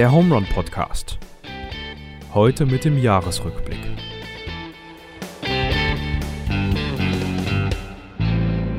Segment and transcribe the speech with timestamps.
[0.00, 1.18] Der Home Run Podcast.
[2.32, 3.76] Heute mit dem Jahresrückblick.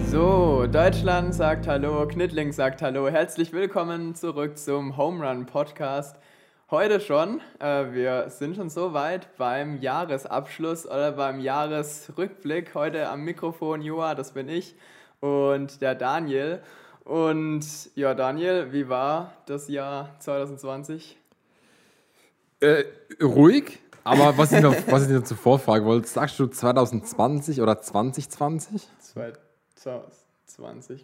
[0.07, 3.07] So, Deutschland sagt Hallo, Knittling sagt Hallo.
[3.07, 6.18] Herzlich willkommen zurück zum Home Run Podcast.
[6.71, 12.73] Heute schon, äh, wir sind schon so weit beim Jahresabschluss oder beim Jahresrückblick.
[12.73, 14.73] Heute am Mikrofon Joa, das bin ich,
[15.20, 16.63] und der Daniel.
[17.12, 17.66] Und
[17.96, 21.18] ja, Daniel, wie war das Jahr 2020?
[22.62, 22.85] Äh,
[23.22, 27.82] ruhig, aber was ich, noch, was ich dir zuvor fragen wollte, sagst du 2020 oder
[27.82, 28.88] 2020?
[29.76, 31.04] 2020.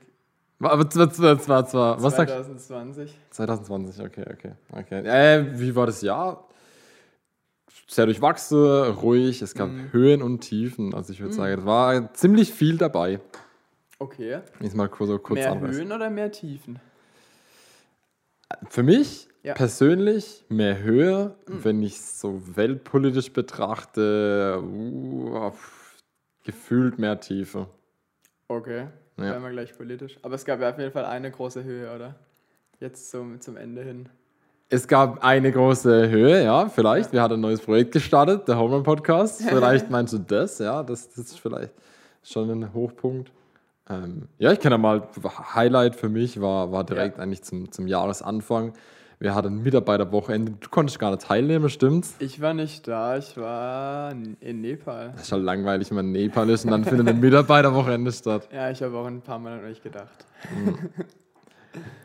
[0.60, 3.14] Aber zwar, zwar, zwar, zwar, was sagst 2020.
[3.32, 4.54] 2020, okay, okay.
[4.72, 5.02] okay.
[5.06, 6.48] Äh, wie war das Jahr?
[7.86, 10.94] Sehr durchwachsen, ruhig, es gab Höhen und Tiefen.
[10.94, 13.20] Also ich würde sagen, es war ziemlich viel dabei.
[14.00, 14.40] Okay.
[14.60, 15.82] Jetzt mal so kurz Mehr anreißen.
[15.84, 16.80] Höhen oder mehr Tiefen?
[18.70, 19.54] Für mich Ja.
[19.54, 25.52] persönlich mehr Höhe, wenn ich es so weltpolitisch betrachte, uh,
[26.44, 27.68] gefühlt mehr Tiefe.
[28.48, 29.24] Okay, Ja.
[29.24, 30.18] werden wir gleich politisch.
[30.22, 32.16] Aber es gab ja auf jeden Fall eine große Höhe, oder?
[32.80, 34.08] Jetzt zum, zum Ende hin.
[34.70, 37.12] Es gab eine große Höhe, ja, vielleicht.
[37.14, 39.42] Wir hatten ein neues Projekt gestartet, der Homerun Podcast.
[39.48, 41.74] Vielleicht meinst du das, ja, das, das ist vielleicht
[42.22, 43.32] schon ein Hochpunkt.
[43.90, 45.08] Ähm, ja, ich kann ja mal,
[45.56, 47.24] Highlight für mich war, war direkt Ja.
[47.24, 48.74] eigentlich zum, zum Jahresanfang.
[49.20, 50.52] Wir hatten Mitarbeiterwochenende.
[50.60, 52.14] Du konntest gar nicht teilnehmen, stimmt's?
[52.20, 55.12] Ich war nicht da, ich war in Nepal.
[55.14, 58.48] Das ist halt langweilig, wenn man in Nepal ist und dann findet ein Mitarbeiterwochenende statt.
[58.54, 60.26] Ja, ich habe auch ein paar Mal an euch gedacht.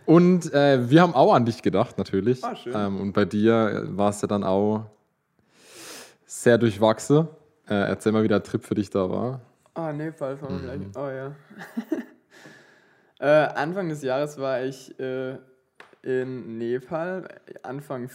[0.07, 2.43] Und äh, wir haben auch an dich gedacht, natürlich.
[2.45, 2.73] Ah, schön.
[2.75, 4.87] Ähm, und bei dir war es ja dann auch
[6.25, 7.29] sehr durchwachsen.
[7.69, 9.41] Äh, erzähl mal, wie der Trip für dich da war.
[9.75, 10.63] Ah, Nepal wir Mhm.
[10.63, 10.81] gleich.
[10.97, 11.35] Oh ja.
[13.21, 15.39] äh, Anfang des Jahres war ich äh,
[16.03, 17.29] in Nepal,
[17.63, 18.11] Anfang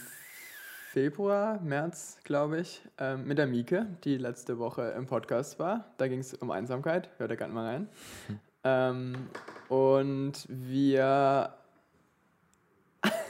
[0.92, 5.92] Februar, März, glaube ich, ähm, mit der Mieke, die letzte Woche im Podcast war.
[5.98, 7.88] Da ging es um Einsamkeit, hört ihr gerne mal rein.
[8.64, 9.28] Ähm,
[9.68, 11.54] und wir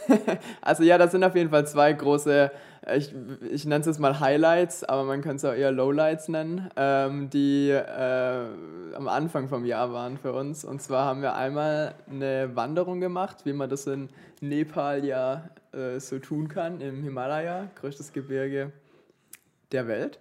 [0.63, 2.51] also ja, das sind auf jeden Fall zwei große, äh,
[2.97, 3.15] ich,
[3.51, 7.31] ich nenne es jetzt mal Highlights, aber man könnte es auch eher Lowlights nennen, ähm,
[7.31, 8.47] die äh,
[8.95, 10.65] am Anfang vom Jahr waren für uns.
[10.65, 14.09] Und zwar haben wir einmal eine Wanderung gemacht, wie man das in
[14.41, 18.73] Nepal ja äh, so tun kann, im Himalaya, größtes Gebirge
[19.73, 20.19] der Welt.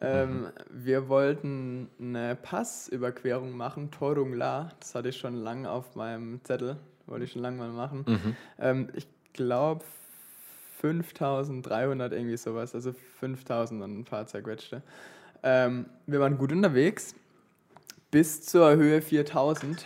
[0.00, 4.70] Ähm, wir wollten eine Passüberquerung machen, Torungla.
[4.78, 6.76] Das hatte ich schon lange auf meinem Zettel,
[7.06, 8.04] wollte ich schon lange mal machen.
[8.60, 9.84] Ähm, ich glaube
[10.80, 14.82] 5300 irgendwie sowas, also 5000 und ein paar zerquetschte.
[15.42, 17.14] Ähm, wir waren gut unterwegs
[18.10, 19.84] bis zur Höhe 4000.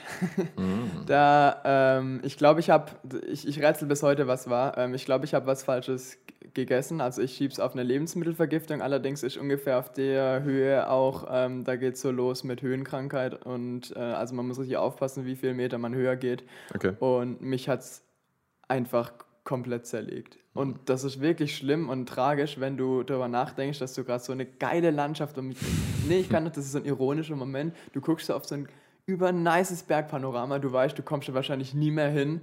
[1.07, 2.93] da, ähm, ich glaube, ich habe,
[3.27, 4.79] ich, ich rätsel bis heute, was war.
[4.79, 6.19] Ähm, ich glaube, ich habe was Falsches
[6.55, 7.01] gegessen.
[7.01, 8.81] Also ich schieb's auf eine Lebensmittelvergiftung.
[8.81, 13.45] Allerdings ist ungefähr auf der Höhe auch, ähm, da geht so los mit Höhenkrankheit.
[13.45, 16.45] Und äh, also man muss richtig aufpassen, wie viel Meter man höher geht.
[16.75, 16.93] Okay.
[17.01, 18.03] Und mich hat's
[18.69, 19.13] einfach
[19.45, 20.39] komplett zerlegt.
[20.55, 24.33] Und das ist wirklich schlimm und tragisch, wenn du darüber nachdenkst, dass du gerade so
[24.33, 25.59] eine geile Landschaft um mich.
[26.07, 27.75] Nee, ich kann nicht, das ist so ein ironischer Moment.
[27.93, 28.69] Du guckst so auf so ein
[29.07, 32.43] übernices Bergpanorama, du weißt, du kommst da wahrscheinlich nie mehr hin.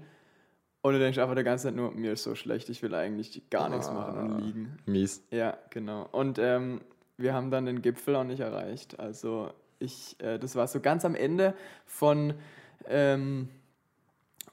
[0.81, 3.49] Und du denkst einfach die ganze Zeit nur, mir ist so schlecht, ich will eigentlich
[3.49, 4.77] gar nichts machen und liegen.
[4.85, 5.23] Mies.
[5.29, 6.07] Ja, genau.
[6.11, 6.81] Und ähm,
[7.17, 8.97] wir haben dann den Gipfel auch nicht erreicht.
[8.97, 11.53] Also ich, äh, das war so ganz am Ende
[11.85, 12.33] von,
[12.87, 13.49] ähm,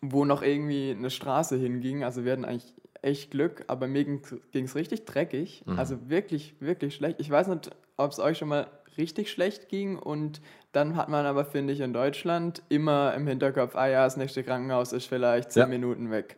[0.01, 2.03] wo noch irgendwie eine Straße hinging.
[2.03, 2.75] Also wir hatten eigentlich
[3.07, 5.63] echt Glück, aber mir ging es richtig dreckig.
[5.77, 7.21] Also wirklich, wirklich schlecht.
[7.21, 8.67] Ich weiß nicht, ob es euch schon mal
[8.99, 10.41] richtig schlecht ging und
[10.73, 14.43] dann hat man aber, finde ich, in Deutschland immer im Hinterkopf, ah ja, das nächste
[14.43, 15.67] Krankenhaus ist vielleicht zehn Ja.
[15.69, 16.37] Minuten weg.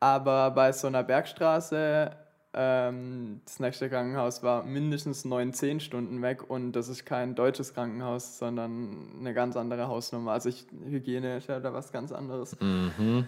[0.00, 2.10] Aber bei so einer Bergstraße,
[2.54, 7.72] ähm, das nächste Krankenhaus war mindestens neun, zehn Stunden weg und das ist kein deutsches
[7.72, 10.32] Krankenhaus, sondern eine ganz andere Hausnummer.
[10.32, 12.56] Also ich, Hygiene ist ja da was ganz anderes.
[12.60, 13.26] Mhm.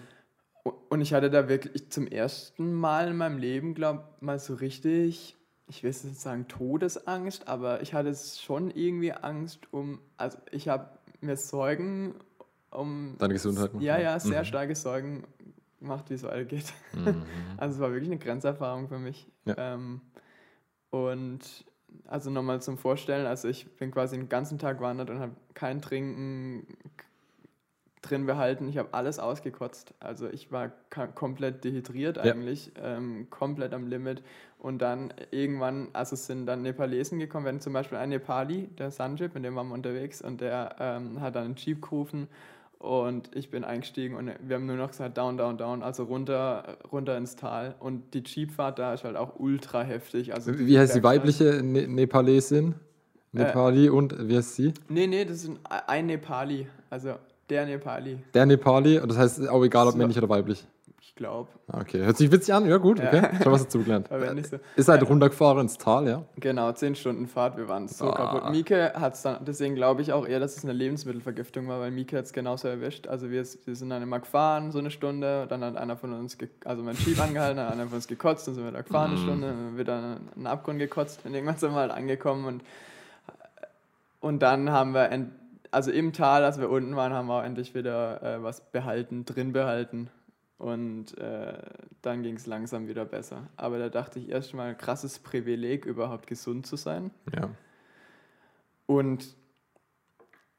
[0.89, 4.55] Und ich hatte da wirklich zum ersten Mal in meinem Leben, glaube ich, mal so
[4.55, 5.35] richtig,
[5.67, 10.67] ich will jetzt nicht sagen Todesangst, aber ich hatte schon irgendwie Angst um, also ich
[10.67, 10.89] habe
[11.21, 12.15] mir Sorgen
[12.71, 13.15] um...
[13.17, 14.19] Deine Gesundheit Ja, ja.
[14.19, 14.45] sehr Mhm.
[14.45, 15.23] starke Sorgen
[15.79, 16.73] gemacht, wie es weitergeht.
[16.93, 17.23] Mhm.
[17.57, 19.27] Also es war wirklich eine Grenzerfahrung für mich.
[19.45, 19.55] Ja.
[19.57, 20.01] Ähm,
[20.89, 21.39] und
[22.05, 25.81] also nochmal zum Vorstellen, also ich bin quasi den ganzen Tag wandert und habe kein
[25.81, 26.67] Trinken
[28.09, 28.67] drin behalten.
[28.69, 29.93] Ich habe alles ausgekotzt.
[29.99, 30.71] Also ich war
[31.15, 32.23] komplett dehydriert Ja.
[32.23, 34.23] eigentlich, ähm, komplett am Limit.
[34.59, 38.89] Und dann irgendwann, also es sind dann Nepalesen gekommen, wenn zum Beispiel ein Nepali, der
[38.91, 42.27] Sanjib, mit dem waren wir unterwegs und der ähm, hat dann einen Jeep gerufen
[42.79, 46.77] Und ich bin eingestiegen und wir haben nur noch gesagt, down, down, down, also runter,
[46.91, 47.73] runter ins Tal.
[47.79, 50.33] Und die Jeepfahrt da ist halt auch ultra heftig.
[50.33, 52.75] Also Wie heißt die weibliche ne Nepalesin?
[53.33, 54.73] Äh, Nepali und wie heißt sie?
[54.89, 56.67] Nee, nee, das ist ein, ein Nepali.
[56.89, 57.15] Also
[57.49, 59.97] der Nepali, Der Nepali, und das heißt auch egal, ob So.
[59.97, 60.65] männlich oder weiblich.
[61.01, 61.49] ich glaube.
[61.67, 63.07] Ah, Okay, hört sich witzig an, ja gut, Ja.
[63.07, 63.29] okay.
[63.41, 64.07] Schon was dazu gelernt.
[64.49, 64.57] So.
[64.75, 66.23] Ist halt runtergefahren ins Tal, ja.
[66.35, 68.15] Genau, 10 Stunden Fahrt, wir waren so Ah.
[68.15, 68.51] kaputt.
[68.51, 71.89] Mieke hat es dann, deswegen glaube ich auch eher, dass es eine Lebensmittelvergiftung war, weil
[71.91, 73.07] Mieke hat es genauso erwischt.
[73.07, 76.37] Also wir, wir sind dann immer gefahren, so eine Stunde, dann hat einer von uns,
[76.65, 79.19] also mein Jeep angehalten, hat einer von uns gekotzt, dann sind wir da gefahren eine
[79.19, 82.45] Stunde, dann haben wir wieder in einen Abgrund gekotzt und irgendwann sind wir halt angekommen
[82.45, 82.61] und,
[84.19, 85.09] und dann haben wir,
[85.77, 89.25] also im Tal, als wir unten waren, haben wir auch endlich wieder äh, was behalten,
[89.25, 90.09] drin behalten.
[90.57, 91.53] Und äh,
[92.01, 93.47] dann ging es langsam wieder besser.
[93.57, 97.11] Aber da dachte ich erstmal, krasses Privileg, überhaupt gesund zu sein.
[97.31, 97.51] Ja.
[98.87, 99.35] Und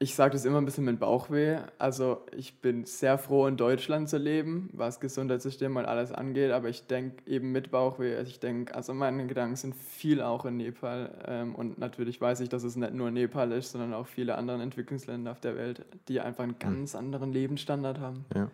[0.01, 1.57] ich sage das immer ein bisschen mit Bauchweh.
[1.77, 6.51] Also ich bin sehr froh, in Deutschland zu leben, was Gesundheitssystem und alles angeht.
[6.51, 8.15] Aber ich denke eben mit Bauchweh.
[8.15, 11.11] Also ich denke, also meine Gedanken sind viel auch in Nepal.
[11.27, 14.61] Ähm, und natürlich weiß ich, dass es nicht nur Nepal ist, sondern auch viele andere
[14.61, 18.23] Entwicklungsländer auf der Welt, die einfach einen ganz anderen Lebensstandard haben.
[18.33, 18.49] Ja.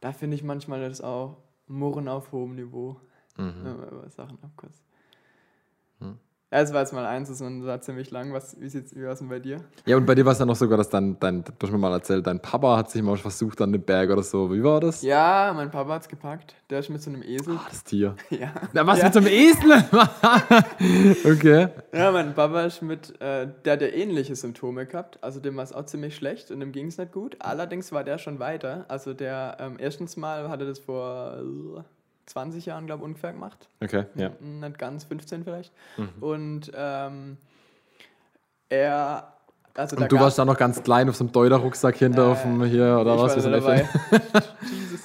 [0.00, 1.36] Da finde ich manchmal das auch
[1.66, 2.96] Murren auf hohem Niveau,
[3.36, 3.54] Mhm.
[3.62, 4.82] wenn man über Sachen abkürzt.
[6.50, 8.32] Ja, das war jetzt mal eins, das war ziemlich lang.
[8.32, 9.60] Was, wie wie war es denn bei dir?
[9.84, 11.76] Ja, und bei dir war es dann noch sogar, dass dein, dein, du hast mir
[11.76, 14.50] mal erzählt, dein Papa hat sich mal versucht an den Berg oder so.
[14.50, 15.02] Wie war das?
[15.02, 16.54] Ja, mein Papa hat's gepackt.
[16.70, 17.54] Der ist mit so einem Esel.
[17.54, 18.14] Ah, das Tier.
[18.30, 18.52] Ja.
[18.72, 19.04] Na, was ja.
[19.04, 19.84] mit so einem Esel?
[21.32, 21.68] okay.
[21.92, 25.22] ja, mein Papa ist mit, äh, der hat ja ähnliche Symptome gehabt.
[25.22, 27.36] Also dem war es auch ziemlich schlecht und dem ging es nicht gut.
[27.40, 28.86] Allerdings war der schon weiter.
[28.88, 31.84] Also der, ähm, erstens mal hatte das vor
[32.28, 33.68] 20 Jahren, glaube ich, ungefähr gemacht.
[33.82, 34.30] Okay, ja.
[34.40, 35.72] Nicht ganz, 15 vielleicht.
[35.96, 36.08] Mhm.
[36.22, 37.36] Und ähm,
[38.68, 39.32] er,
[39.74, 42.42] also Und du warst da noch ganz klein auf so einem Deuter-Rucksack hinter Äh, auf
[42.42, 43.42] dem hier oder was?
[43.42, 43.88] war dabei.
[44.70, 45.00] Jesus.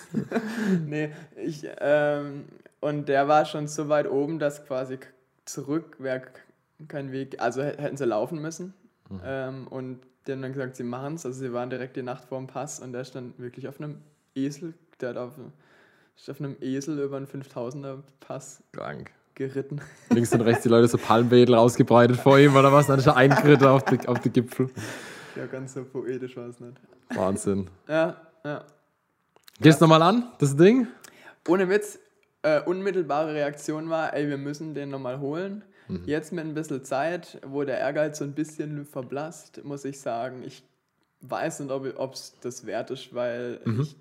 [0.85, 1.11] nee,
[1.43, 2.45] ich, ähm,
[2.81, 4.99] und der war schon so weit oben, dass quasi
[5.45, 6.23] zurück wäre
[6.87, 8.73] kein Weg, also hä- hätten sie laufen müssen.
[9.09, 9.21] Mhm.
[9.25, 11.25] Ähm, und die haben dann gesagt, sie machen es.
[11.25, 14.01] Also sie waren direkt die Nacht vor dem Pass und der stand wirklich auf einem
[14.35, 15.33] Esel, der hat auf,
[16.15, 19.11] ist auf einem Esel über einen 5000er Pass Krank.
[19.35, 19.81] geritten.
[20.09, 22.87] Links und rechts die Leute so Palmwedel ausgebreitet vor ihm oder was?
[22.87, 24.69] Dann ist er eingeritten auf die, auf die Gipfel.
[25.35, 26.77] Ja, ganz so poetisch war es nicht.
[27.15, 27.67] Wahnsinn.
[27.87, 28.63] Ja, ja.
[29.59, 30.87] Gehst du nochmal an, das Ding?
[31.47, 31.99] Ohne Witz,
[32.43, 35.63] äh, unmittelbare Reaktion war, ey, wir müssen den nochmal holen.
[35.87, 36.03] Mhm.
[36.05, 40.43] Jetzt mit ein bisschen Zeit, wo der Ehrgeiz so ein bisschen verblasst, muss ich sagen,
[40.45, 40.63] ich
[41.21, 43.81] weiß nicht, ob es das wert ist, weil Mhm.
[43.81, 43.95] ich,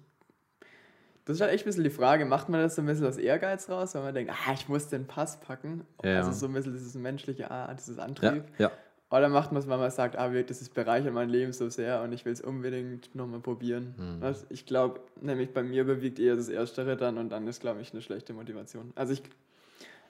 [1.25, 3.17] das ist halt echt ein bisschen die Frage, macht man das so ein bisschen aus
[3.17, 6.19] Ehrgeiz raus, weil man denkt, ah, ich muss den Pass packen, Ja.
[6.19, 8.45] also so ein bisschen dieses menschliche, ah, dieses Ja, Antrieb.
[8.59, 8.71] ja.
[9.11, 12.01] Oder macht man es, weil man sagt, ah, das ist bereichert mein Leben so sehr
[12.03, 13.95] und ich will es unbedingt nochmal probieren.
[13.99, 14.23] Mhm.
[14.23, 17.83] Also ich glaube, nämlich bei mir bewegt eher das Erstere dann und dann ist, glaube
[17.83, 18.91] ich, eine schlechte Motivation.
[18.95, 19.23] Also ich,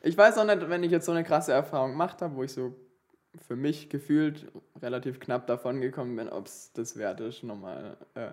[0.03, 2.53] ich weiß auch nicht, wenn ich jetzt so eine krasse Erfahrung gemacht habe, wo ich
[2.53, 2.75] so
[3.49, 4.47] für mich gefühlt
[4.81, 7.97] relativ knapp davon gekommen bin, ob es das wert ist, nochmal.
[8.15, 8.29] Äh,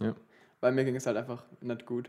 [0.00, 0.14] Ja.
[0.60, 2.08] Weil mir ging es halt einfach nicht gut.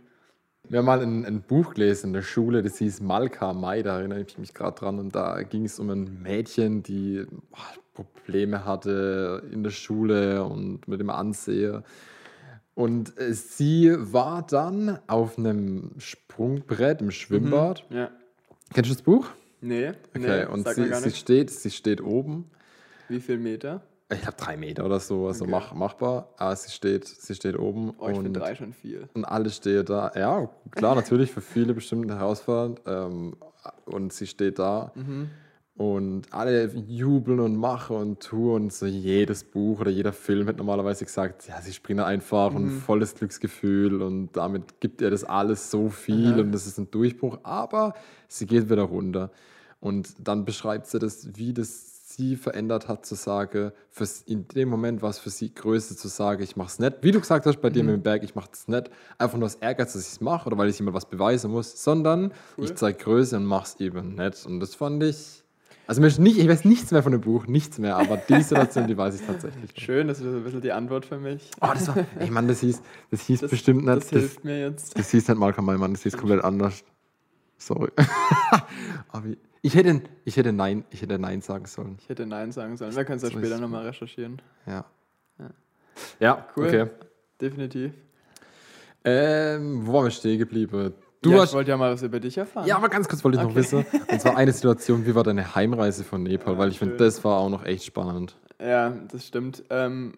[0.69, 3.99] Wir haben mal ein, ein Buch gelesen in der Schule, das hieß Malka Mai, da
[3.99, 4.97] erinnere ich mich gerade dran.
[4.97, 7.57] Und da ging es um ein Mädchen, die ah,
[7.93, 11.83] Probleme hatte in der Schule und mit dem Ansehen.
[12.75, 17.85] Und äh, sie war dann auf einem Sprungbrett im Schwimmbad.
[17.89, 18.09] Ja.
[18.73, 19.29] Kennst du das Buch?
[19.61, 22.49] Nee, Okay, nee, und sie, sie, steht, sie steht oben.
[23.07, 23.81] Wie viel Meter?
[24.13, 25.51] Ich glaube drei Meter oder so, also Okay.
[25.51, 26.29] mach, machbar.
[26.37, 27.93] Aber sie steht, sie steht oben.
[27.97, 29.07] Oh, ich und finde drei schon viel.
[29.13, 30.11] Und alle stehen da.
[30.15, 32.81] Ja, klar, natürlich für viele bestimmt herausfordernd.
[32.85, 33.35] Ähm,
[33.85, 34.91] und sie steht da.
[34.95, 35.29] Mhm.
[35.75, 38.63] Und alle jubeln und machen und tun.
[38.63, 42.55] Und so jedes Buch oder jeder Film hat normalerweise gesagt, ja, sie springen einfach Mhm.
[42.57, 44.01] und volles Glücksgefühl.
[44.03, 46.41] Und damit gibt ihr das alles so viel Aha.
[46.41, 47.39] und das ist ein Durchbruch.
[47.43, 47.95] Aber
[48.27, 49.31] sie geht wieder runter.
[49.79, 54.69] Und dann beschreibt sie das, wie das sie verändert hat, zu sagen, fürs, in dem
[54.69, 56.97] Moment war es für sie größer zu sagen, ich mach's nicht.
[57.01, 57.73] Wie du gesagt hast bei Mhm.
[57.73, 58.89] dir mit dem Berg, ich mach's nicht.
[59.17, 61.83] Einfach nur aus Ehrgeiz, dass ich es mache oder weil ich jemand was beweisen muss,
[61.83, 62.65] sondern Cool.
[62.65, 64.45] ich zeige Größe und mach's eben nicht.
[64.45, 65.39] Und das fand ich.
[65.85, 68.95] Also nicht, ich weiß nichts mehr von dem Buch, nichts mehr, aber die Situation, die
[68.97, 69.75] weiß ich tatsächlich.
[69.75, 69.81] noch.
[69.83, 71.51] Schön, das ist ein bisschen die Antwort für mich.
[71.59, 74.45] Oh, das war, ey Mann, das hieß, das hieß Das- bestimmt nicht, Das das, hilft
[74.45, 74.97] mir jetzt.
[74.97, 76.85] das hieß nicht Malcolm Mann, das hieß komplett anders.
[77.57, 77.91] Sorry.
[79.09, 81.97] aber ich- ich hätte, ich hätte Nein, ich hätte Nein sagen sollen.
[81.99, 82.95] Ich hätte Nein sagen sollen.
[82.95, 84.39] Wir können es ja später nochmal recherchieren.
[84.67, 84.85] Ja.
[85.39, 85.49] Ja.
[86.19, 86.67] Ja, Cool.
[86.67, 86.87] okay.
[87.41, 87.93] Definitiv.
[89.03, 90.93] Ähm, wo waren wir stehen geblieben?
[91.21, 92.67] Du ja, ich wollte ja mal was über dich erfahren.
[92.67, 93.59] Ja, aber ganz kurz wollte ich noch Okay.
[93.59, 93.85] wissen.
[94.11, 96.53] Und zwar eine Situation, wie war deine Heimreise von Nepal?
[96.53, 98.35] Ja, Weil ich finde, das war auch noch echt spannend.
[98.61, 99.63] Ja, das stimmt.
[99.69, 100.13] Ähm,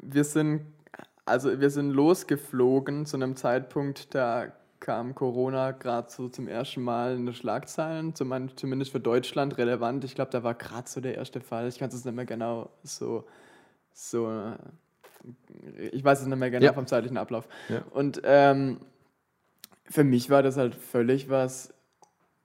[0.00, 0.62] wir sind
[1.26, 4.52] also wir sind losgeflogen zu einem Zeitpunkt, da
[4.84, 10.04] kam Corona gerade so zum ersten Mal in den Schlagzeilen, zumindest für Deutschland relevant.
[10.04, 11.66] Ich glaube, da war gerade so der erste Fall.
[11.68, 13.24] Ich kann es nicht mehr genau so,
[13.94, 14.52] so
[15.90, 16.74] ich weiß es nicht mehr genau ja.
[16.74, 17.48] vom zeitlichen Ablauf.
[17.70, 17.82] Ja.
[17.92, 18.78] Und ähm,
[19.86, 21.72] für mich war das halt völlig was,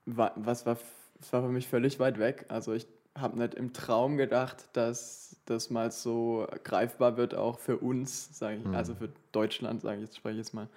[0.06, 0.78] was war,
[1.18, 2.46] das war für mich völlig weit weg.
[2.48, 7.76] Also ich habe nicht im Traum gedacht, dass das mal so greifbar wird, auch für
[7.76, 8.74] uns, sage ich, mhm.
[8.74, 10.68] also für Deutschland, sage ich jetzt, spreche ich jetzt mal.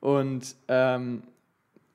[0.00, 1.22] Und ähm,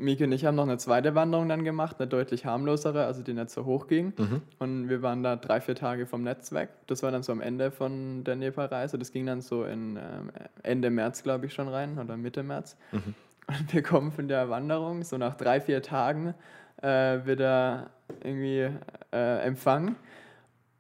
[0.02, 3.34] Miki und ich haben noch eine zweite Wanderung dann gemacht, eine deutlich harmlosere, also die
[3.34, 4.14] nicht so hoch ging.
[4.18, 4.42] Mhm.
[4.60, 6.70] Und wir waren da drei, vier Tage vom Netz weg.
[6.88, 8.98] Das war dann so am Ende von der Nepal-Reise.
[8.98, 10.32] Das ging dann so in ähm,
[10.64, 12.76] Ende März, glaube ich, schon rein oder Mitte März.
[12.92, 13.14] Mhm.
[13.48, 16.34] Und wir kommen von der Wanderung, so nach drei, vier Tagen,
[16.82, 17.90] äh, wieder
[18.24, 18.70] irgendwie
[19.12, 19.96] äh, empfangen.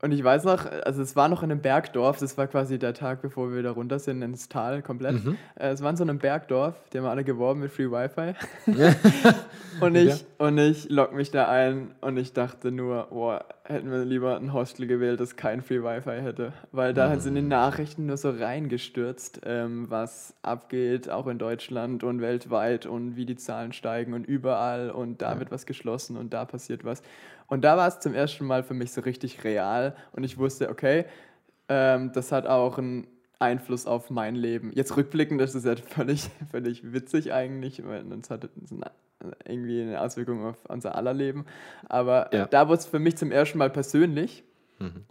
[0.01, 2.95] Und ich weiß noch, also es war noch in einem Bergdorf, das war quasi der
[2.95, 5.23] Tag, bevor wir wieder runter sind ins Tal komplett.
[5.23, 5.37] Mhm.
[5.55, 8.33] Äh, es war in so einem Bergdorf, die haben alle geworben mit Free Wi-Fi.
[9.79, 10.15] und ich, ja.
[10.39, 14.53] und ich lock mich da ein und ich dachte nur, boah, hätten wir lieber ein
[14.53, 16.51] Hostel gewählt, das kein Free Wi-Fi hätte.
[16.71, 17.19] Weil da mhm.
[17.19, 23.15] sind die Nachrichten nur so reingestürzt, ähm, was abgeht, auch in Deutschland und weltweit und
[23.15, 25.39] wie die Zahlen steigen und überall und da ja.
[25.39, 27.03] wird was geschlossen und da passiert was.
[27.51, 30.69] Und da war es zum ersten Mal für mich so richtig real und ich wusste,
[30.69, 31.03] okay,
[31.67, 33.07] ähm, das hat auch einen
[33.39, 34.71] Einfluss auf mein Leben.
[34.73, 38.47] Jetzt rückblickend das ist ja völlig, völlig witzig eigentlich, weil es hat
[39.43, 41.45] irgendwie eine Auswirkung auf unser aller Leben.
[41.89, 42.45] Aber ja.
[42.45, 44.45] da wurde es für mich zum ersten Mal persönlich.
[44.79, 45.03] Mhm.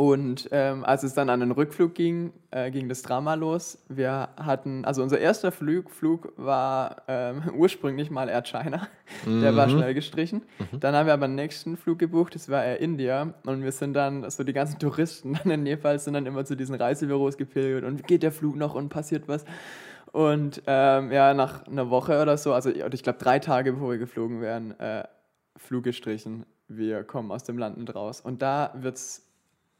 [0.00, 3.84] Und ähm, als es dann an den Rückflug ging, äh, ging das Drama los.
[3.90, 8.88] Wir hatten, also unser erster Flug, Flug war ähm, ursprünglich mal Air China.
[9.26, 9.42] Mhm.
[9.42, 9.72] Der war mhm.
[9.72, 10.40] schnell gestrichen.
[10.58, 10.80] Mhm.
[10.80, 13.34] Dann haben wir aber einen nächsten Flug gebucht, das war Air India.
[13.44, 16.56] Und wir sind dann, so die ganzen Touristen dann in Nepal sind dann immer zu
[16.56, 19.44] diesen Reisebüros gepilgert und geht der Flug noch und passiert was.
[20.12, 23.98] Und ähm, ja, nach einer Woche oder so, also ich glaube drei Tage bevor wir
[23.98, 25.04] geflogen wären, äh,
[25.58, 26.46] Flug gestrichen.
[26.68, 28.22] Wir kommen aus dem Land nicht raus.
[28.22, 29.29] Und da wird es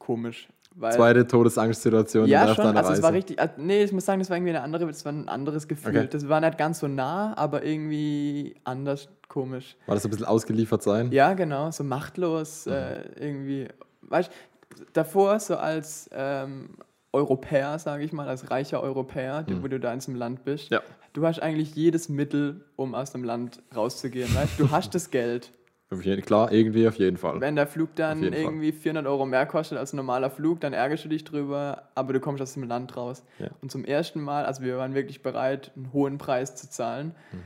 [0.01, 0.47] komisch.
[0.75, 2.27] Weil, Zweite Todesangstsituation.
[2.27, 2.77] Ja, schon.
[2.77, 3.39] Also es war richtig.
[3.39, 5.97] Also, nee, ich muss sagen, das war irgendwie eine andere, das war ein anderes Gefühl.
[5.97, 6.07] Okay.
[6.09, 9.75] Das war nicht ganz so nah, aber irgendwie anders komisch.
[9.85, 11.11] War das so ein bisschen ausgeliefert sein?
[11.11, 12.71] Ja, genau, so machtlos mhm.
[12.71, 13.67] äh, irgendwie.
[14.03, 16.69] Weißt du, davor so als ähm,
[17.11, 19.63] Europäer, sage ich mal, als reicher Europäer, mhm.
[19.63, 20.81] wo du da in diesem Land bist, ja.
[21.11, 24.33] du hast eigentlich jedes Mittel, um aus dem Land rauszugehen.
[24.33, 24.57] Weißt?
[24.57, 25.51] Du hast das Geld.
[25.99, 27.41] Jeden, klar, irgendwie auf jeden Fall.
[27.41, 28.81] Wenn der Flug dann irgendwie Fall.
[28.81, 32.21] 400 Euro mehr kostet als ein normaler Flug, dann ärgerst du dich drüber, aber du
[32.21, 33.23] kommst aus dem Land raus.
[33.39, 33.49] Ja.
[33.61, 37.43] Und zum ersten Mal, also wir waren wirklich bereit, einen hohen Preis zu zahlen, mhm.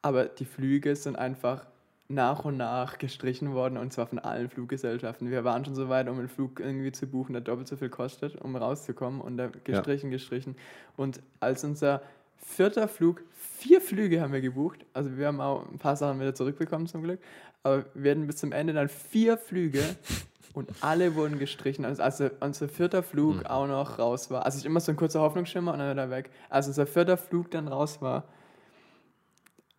[0.00, 1.66] aber die Flüge sind einfach
[2.08, 5.30] nach und nach gestrichen worden und zwar von allen Fluggesellschaften.
[5.30, 7.90] Wir waren schon so weit, um einen Flug irgendwie zu buchen, der doppelt so viel
[7.90, 10.16] kostet, um rauszukommen und der gestrichen, ja.
[10.16, 10.56] gestrichen.
[10.96, 12.00] Und als unser
[12.38, 13.22] vierter Flug,
[13.58, 17.02] vier Flüge haben wir gebucht, also wir haben auch ein paar Sachen wieder zurückbekommen zum
[17.02, 17.20] Glück,
[17.62, 19.82] aber wir hatten bis zum Ende dann vier Flüge
[20.54, 21.84] und alle wurden gestrichen.
[21.84, 23.46] Also, also unser vierter Flug mhm.
[23.46, 24.44] auch noch raus war.
[24.44, 26.30] Also ich immer so ein kurzer Hoffnungsschimmer und dann wieder weg.
[26.48, 28.24] Als unser vierter Flug dann raus war,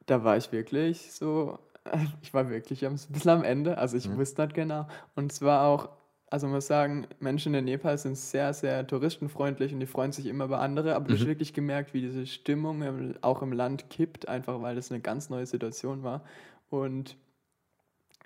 [0.05, 1.59] da war ich wirklich so,
[2.21, 3.77] ich war wirklich ein bisschen am Ende.
[3.77, 4.17] Also ich mhm.
[4.17, 4.87] wusste nicht genau.
[5.15, 5.89] Und es war auch,
[6.31, 10.27] also man muss sagen, Menschen in Nepal sind sehr, sehr touristenfreundlich und die freuen sich
[10.27, 10.95] immer über andere.
[10.95, 11.07] Aber mhm.
[11.07, 11.27] du hast mhm.
[11.27, 15.45] wirklich gemerkt, wie diese Stimmung auch im Land kippt, einfach weil das eine ganz neue
[15.45, 16.23] Situation war.
[16.69, 17.17] Und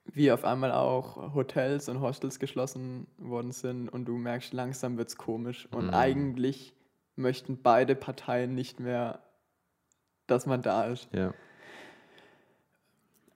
[0.05, 5.07] wie auf einmal auch Hotels und Hostels geschlossen worden sind und du merkst, langsam wird
[5.07, 5.69] es komisch.
[5.71, 5.93] Und mhm.
[5.93, 6.73] eigentlich
[7.15, 9.19] möchten beide Parteien nicht mehr,
[10.27, 11.07] dass man da ist.
[11.13, 11.33] Ja.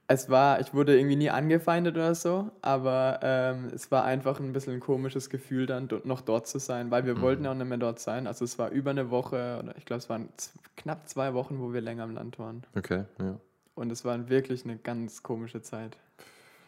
[0.10, 4.54] Es war, ich wurde irgendwie nie angefeindet oder so, aber ähm, es war einfach ein
[4.54, 7.22] bisschen ein komisches Gefühl, dann noch dort zu sein, weil wir mhm.
[7.22, 8.26] wollten auch nicht mehr dort sein.
[8.26, 10.30] Also es war über eine Woche, oder ich glaube, es waren
[10.78, 12.64] knapp zwei Wochen, wo wir länger im Land waren.
[12.76, 13.38] Okay, ja.
[13.76, 15.98] Und es war wirklich eine ganz komische Zeit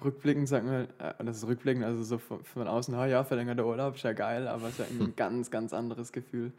[0.04, 3.66] rückblickend sagen wir, äh, das ist rückblickend, also so von, von außen, oh ja, verlängerter
[3.66, 6.52] Urlaub, ist ja geil, aber es ist ja irgendwie ein ganz, ganz anderes Gefühl.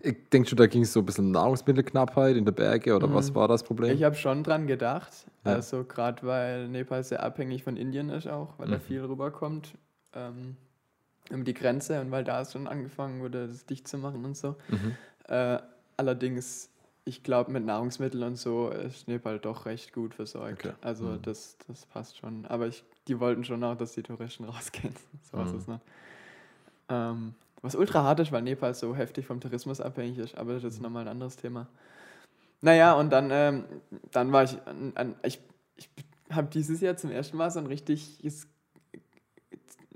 [0.00, 3.14] Ich denke schon, da ging es so ein bisschen Nahrungsmittelknappheit in der Berge oder mhm.
[3.14, 3.94] was war das Problem?
[3.94, 5.12] Ich habe schon dran gedacht,
[5.44, 5.52] ja.
[5.52, 8.72] also gerade weil Nepal sehr abhängig von Indien ist auch, weil mhm.
[8.72, 9.74] da viel rüberkommt
[10.14, 10.56] ähm,
[11.30, 14.56] um die Grenze und weil da schon angefangen wurde, das dicht zu machen und so.
[14.68, 14.96] Mhm.
[15.28, 15.58] Äh,
[15.96, 16.70] allerdings
[17.04, 20.64] ich glaube, mit Nahrungsmitteln und so ist Nepal doch recht gut versorgt.
[20.66, 20.74] Okay.
[20.80, 21.22] Also mhm.
[21.22, 22.46] das, das passt schon.
[22.46, 24.94] Aber ich, die wollten schon auch, dass die Touristen rausgehen.
[25.30, 25.58] so mhm.
[25.58, 25.80] ist noch.
[26.88, 30.58] Ähm, was ultra hart ist, weil Nepal so heftig vom Tourismus abhängig ist, aber das
[30.58, 30.84] ist jetzt mhm.
[30.84, 31.68] nochmal ein anderes Thema.
[32.62, 33.64] Naja, und dann, ähm,
[34.10, 34.58] dann war ich,
[34.94, 35.40] an, ich,
[35.76, 35.86] ich
[36.30, 38.48] habe dieses Jahr zum ersten Mal so ein richtiges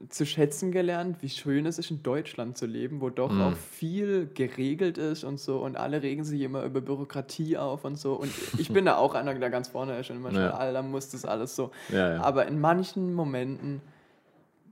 [0.08, 4.28] zu schätzen gelernt, wie schön es ist, in Deutschland zu leben, wo doch auch viel
[4.34, 8.14] geregelt ist und so und alle regen sich immer über Bürokratie auf und so.
[8.14, 10.50] Und ich bin da auch einer, der ganz vorne ist und immer schon, Ja.
[10.50, 11.70] Alter, muss das alles so.
[11.90, 12.22] Ja, ja.
[12.22, 13.80] Aber in manchen Momenten,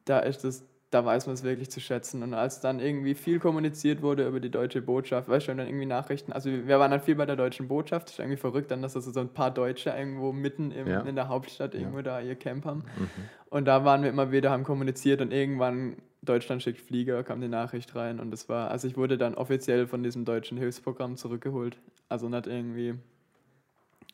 [0.05, 2.23] da ist es, da weiß man es wirklich zu schätzen.
[2.23, 5.67] Und als dann irgendwie viel kommuniziert wurde über die deutsche Botschaft, weißt du, und dann
[5.67, 8.83] irgendwie Nachrichten, also wir waren dann viel bei der deutschen Botschaft, ist irgendwie verrückt dann,
[8.83, 11.01] dass also so ein paar Deutsche irgendwo mitten im, Ja.
[11.01, 12.81] in der Hauptstadt irgendwo da ihr Camp haben.
[12.99, 13.09] Mhm.
[13.49, 17.49] Und da waren wir immer wieder, haben kommuniziert und irgendwann Deutschland schickt Flieger, kam die
[17.49, 21.79] Nachricht rein und das war, also ich wurde dann offiziell von diesem deutschen Hilfsprogramm zurückgeholt.
[22.11, 22.95] Also nicht irgendwie,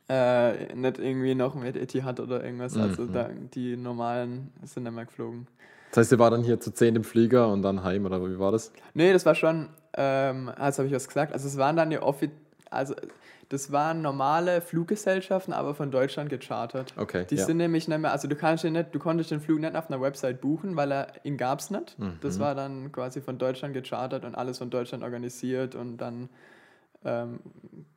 [0.09, 2.77] äh, nicht irgendwie noch mit Etihad oder irgendwas.
[2.77, 3.13] Also Mhm.
[3.13, 5.49] da, die normalen sind dann mal geflogen.
[5.91, 8.39] Das heißt, ihr war dann hier zu 10 im Flieger und dann heim, oder wie
[8.39, 8.73] war das?
[8.95, 11.33] Nee, das war schon, ähm, als habe ich was gesagt.
[11.33, 12.31] Also es waren dann die offi
[12.71, 12.95] also
[13.49, 16.93] das waren normale Fluggesellschaften, aber von Deutschland gechartert.
[16.97, 17.47] Okay, Die ja.
[17.47, 19.91] sind nämlich nicht mehr, also du kannst den nicht, du konntest den Flug nicht auf
[19.91, 21.99] einer Website buchen, weil er ihn gab es nicht.
[21.99, 22.19] Mhm.
[22.21, 26.29] Das war dann quasi von Deutschland gechartert und alles von Deutschland organisiert und dann
[27.05, 27.41] ähm,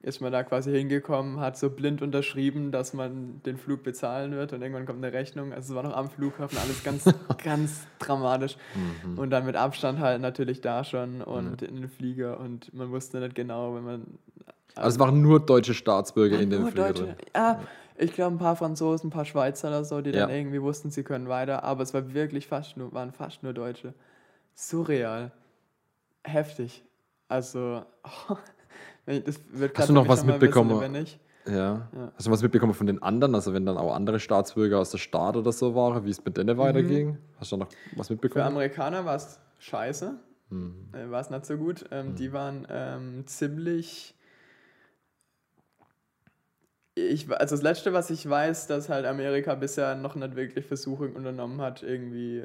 [0.01, 4.53] ist man da quasi hingekommen, hat so blind unterschrieben, dass man den Flug bezahlen wird
[4.53, 5.53] und irgendwann kommt eine Rechnung.
[5.53, 7.05] Also es war noch am Flughafen alles ganz,
[7.43, 8.58] ganz dramatisch.
[9.05, 9.17] Mhm.
[9.17, 13.20] Und dann mit Abstand halt natürlich da schon und in den Flieger und man wusste
[13.20, 14.05] nicht genau, wenn man.
[14.75, 17.03] Also es waren nur deutsche Staatsbürger in dem Flieger Deutsche.
[17.05, 17.15] drin.
[17.36, 17.60] Ja,
[17.98, 20.36] ich glaube ein paar Franzosen, ein paar Schweizer oder so, die dann Ja.
[20.36, 23.93] irgendwie wussten, sie können weiter, aber es war wirklich fast nur, waren fast nur Deutsche.
[24.55, 25.31] Surreal.
[26.24, 26.84] Heftig.
[27.27, 27.84] Also,
[28.27, 28.39] wird
[29.08, 31.05] Hast du noch was mitbekommen?
[31.48, 31.53] Ja.
[31.53, 32.12] Ja.
[32.15, 33.34] Hast du was mitbekommen von den anderen?
[33.34, 36.38] Also wenn dann auch andere Staatsbürger aus der Staat oder so waren, wie es mit
[36.38, 37.17] denen weiterging?
[37.39, 38.46] Hast du noch was Für mitbekommen?
[38.46, 40.20] Amerikaner war es scheiße.
[40.50, 40.89] Hm.
[40.93, 41.86] Äh, war es nicht so gut.
[41.91, 44.15] Ähm, Die waren ähm, ziemlich.
[46.93, 51.05] Ich, also das Letzte, was ich weiß, dass halt Amerika bisher noch nicht wirklich Versuche
[51.05, 52.43] unternommen hat, irgendwie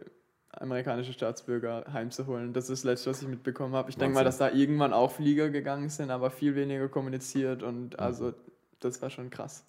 [0.61, 2.53] amerikanische Staatsbürger heimzuholen.
[2.53, 3.91] Das ist das Letzte, was ich mitbekommen habe.
[3.91, 7.69] Ich denke mal, dass da irgendwann auch Flieger gegangen sind, aber viel weniger kommuniziert Mhm.
[7.69, 8.33] und also
[8.81, 9.65] das war schon krass.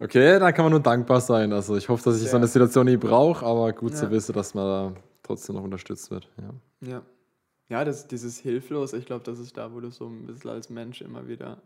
[0.00, 1.52] Okay, da kann man nur dankbar sein.
[1.52, 2.36] Also ich hoffe, dass ich so Ja.
[2.36, 3.98] eine Situation nie brauche, aber gut Ja.
[3.98, 6.28] zu wissen, dass man da trotzdem noch unterstützt wird.
[6.36, 6.88] Ja.
[6.88, 7.02] Ja.
[7.70, 10.68] Ja, das, dieses Hilflos, ich glaube, das ist da, wo du so ein bisschen als
[10.68, 11.62] Mensch immer wieder,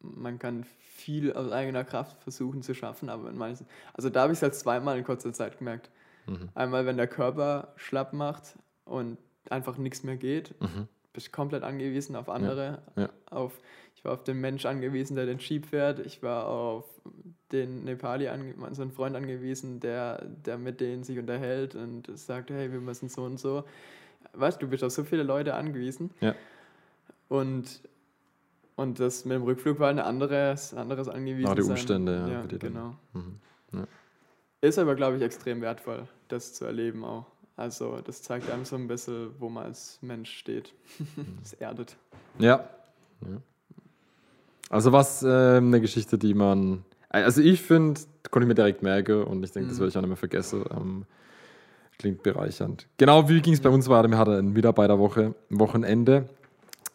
[0.00, 4.32] man kann viel aus eigener Kraft versuchen zu schaffen, aber in manchen, also da habe
[4.32, 5.90] ich es halt zweimal in kurzer Zeit gemerkt.
[6.26, 6.48] Mhm.
[6.54, 9.18] Einmal, wenn der Körper schlapp macht und
[9.50, 10.88] einfach nichts mehr geht, Mhm.
[11.12, 13.08] bist komplett angewiesen auf andere, ja.
[13.30, 13.58] auf,
[13.94, 16.84] ich war auf den Mensch angewiesen, der den Jeep fährt, ich war auf
[17.52, 18.28] den Nepali,
[18.72, 23.08] so einen Freund angewiesen, der, der mit denen sich unterhält und sagt, hey, wir müssen
[23.08, 23.64] so und so.
[24.32, 26.10] Weißt du, du bist auf so viele Leute angewiesen.
[26.20, 26.34] Ja.
[27.28, 27.80] Und,
[28.76, 31.48] und das mit dem Rückflug war ein anderes, anderes angewiesen.
[31.48, 31.70] Auch die sein.
[31.70, 32.94] Umstände, ja, ja dann- genau.
[33.12, 33.40] Mhm.
[33.72, 33.86] Ja.
[34.60, 37.26] Ist aber, glaube ich, extrem wertvoll, das zu erleben auch.
[37.56, 40.72] Also das zeigt einem so ein bisschen, wo man als Mensch steht.
[41.42, 41.96] Es erdet.
[42.38, 42.68] Ja.
[43.22, 43.40] ja.
[44.68, 46.84] Also was ähm, eine Geschichte, die man.
[47.08, 49.80] Also ich finde, konnte ich mir direkt merken und ich denke, das Mhm.
[49.82, 50.64] werde ich auch nicht mehr vergessen.
[50.70, 51.06] Ähm,
[51.98, 52.86] klingt bereichernd.
[52.98, 54.08] Genau wie ging es bei uns weiter?
[54.08, 56.28] Wir hatten eine Mitarbeiterwoche, ein Wochenende.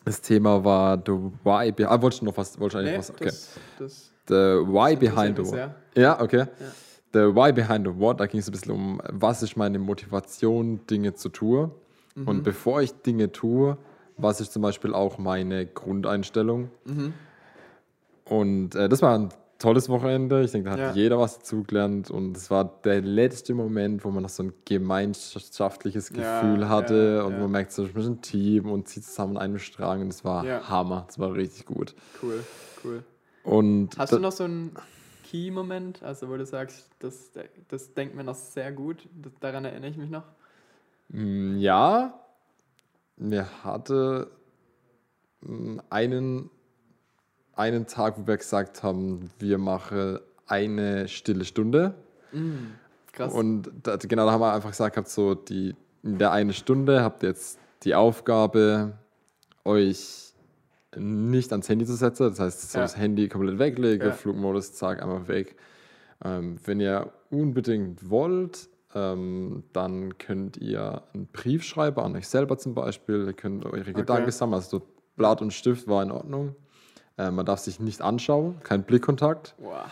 [0.06, 1.12] Das Thema war the
[1.44, 1.72] why.
[1.72, 2.60] be- Ah, wolltest du noch was?
[2.60, 3.10] Wolltest du eigentlich Nee, was?
[3.12, 3.26] Okay.
[3.26, 5.62] das, das The why behind the mich
[5.96, 6.46] Ja, okay.
[7.14, 10.80] The why behind the what, da ging es ein bisschen um, was ist meine Motivation,
[10.88, 11.72] Dinge zu tun.
[12.16, 12.28] Mhm.
[12.28, 13.78] Und bevor ich Dinge tue,
[14.18, 16.70] was ist zum Beispiel auch meine Grundeinstellung.
[16.86, 17.14] Mhm.
[18.26, 20.42] Und äh, das war ein tolles Wochenende.
[20.44, 20.92] Ich denke, da hat Ja.
[20.94, 22.10] jeder was dazugelernt.
[22.10, 27.16] Und es war der letzte Moment, wo man noch so ein gemeinschaftliches Ja, Gefühl hatte
[27.18, 27.40] ja, und ja.
[27.40, 30.02] man merkt, so, sind ein Team und zieht zusammen an einem Strang.
[30.02, 30.68] Und es war Ja.
[30.70, 31.06] Hammer.
[31.10, 31.94] Es war richtig gut.
[32.22, 32.44] Cool,
[32.84, 33.04] cool.
[33.44, 34.72] Und Hast du noch so einen
[35.32, 37.32] Key-Moment, also wo du sagst, das,
[37.70, 40.26] das denkt mir noch sehr gut, das, daran erinnere ich mich noch?
[41.08, 42.20] Mm, Ja,
[43.16, 44.28] wir hatten
[45.40, 46.50] mm, einen,
[47.56, 51.96] einen Tag, wo wir gesagt haben, wir machen eine stille Stunde.
[53.14, 53.34] Krass.
[53.34, 57.24] Und da, genau, da haben wir einfach gesagt, so die, in der eine Stunde habt
[57.24, 58.98] ihr jetzt die Aufgabe,
[59.64, 60.31] euch
[60.96, 62.30] nicht ans Handy zu setzen.
[62.30, 62.84] Das heißt, so Ja.
[62.84, 64.14] das Handy komplett weglegen, Ja.
[64.14, 65.56] Flugmodus, zack, einmal weg.
[66.24, 72.58] Ähm, wenn ihr unbedingt wollt, ähm, dann könnt ihr einen Brief schreiben an euch selber
[72.58, 73.26] zum Beispiel.
[73.28, 74.56] Ihr könnt eure Gedanken sammeln.
[74.56, 76.56] Also so Blatt und Stift war in Ordnung.
[77.18, 79.56] Äh, man darf sich nicht anschauen, kein Blickkontakt.
[79.60, 79.86] Wow.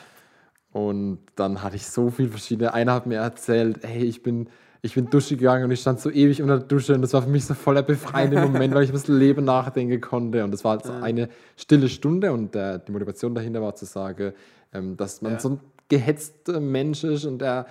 [0.72, 2.74] Und dann hatte ich so viel verschiedene.
[2.74, 4.50] Einer hat mir erzählt, hey, ich bin,
[4.82, 7.22] ich bin duschen gegangen und ich stand so ewig unter der Dusche und das war
[7.22, 10.44] für mich so voller befreiender Moment, weil ich ein bisschen Leben nachdenken konnte.
[10.44, 14.34] Und das war so eine stille Stunde und äh, die Motivation dahinter war zu sagen,
[14.74, 15.40] ähm, dass man Ja.
[15.40, 17.66] so ein gehetzter Mensch ist und der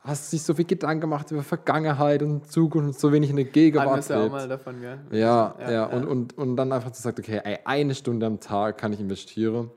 [0.00, 3.44] hast sich so viel Gedanken gemacht über Vergangenheit und Zukunft und so wenig in der
[3.44, 4.08] Gegenwart.
[4.08, 4.98] Ja auch mal davon, gell?
[5.10, 8.40] Ja, Also, ja, Und, und, und dann einfach zu sagen, okay, ey, eine Stunde am
[8.40, 9.70] Tag kann ich investieren.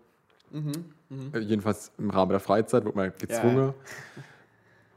[1.34, 3.74] Äh, Jedenfalls im Rahmen der Freizeit wird man gezwungen,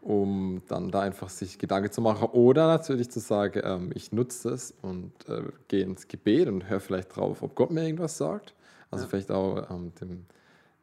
[0.04, 2.28] um dann da einfach sich Gedanken zu machen.
[2.32, 6.80] Oder natürlich zu sagen, ähm, ich nutze es und äh, gehe ins Gebet und höre
[6.80, 8.54] vielleicht drauf, ob Gott mir irgendwas sagt.
[8.90, 10.26] Also vielleicht auch ähm, dem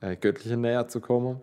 [0.01, 1.39] äh, Göttlichen näher zu kommen.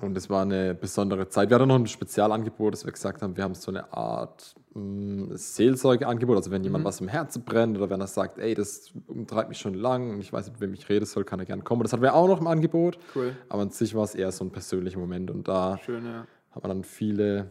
[0.00, 1.50] Und es war eine besondere Zeit.
[1.50, 5.36] Wir hatten noch ein Spezialangebot, dass wir gesagt haben, wir haben so eine Art mh,
[5.36, 6.36] Seelsorgeangebot.
[6.36, 9.58] Also wenn jemand was im Herzen brennt oder wenn er sagt, ey, das umtreibt mich
[9.58, 11.82] schon lang und ich weiß nicht, mit wem ich reden soll, kann er gerne kommen.
[11.82, 12.98] Das hatten wir auch noch im Angebot.
[13.14, 13.36] Cool.
[13.48, 15.30] Aber an sich war es eher so ein persönlicher Moment.
[15.30, 16.26] Und da Schön, ja.
[16.54, 17.50] Hat man dann viele,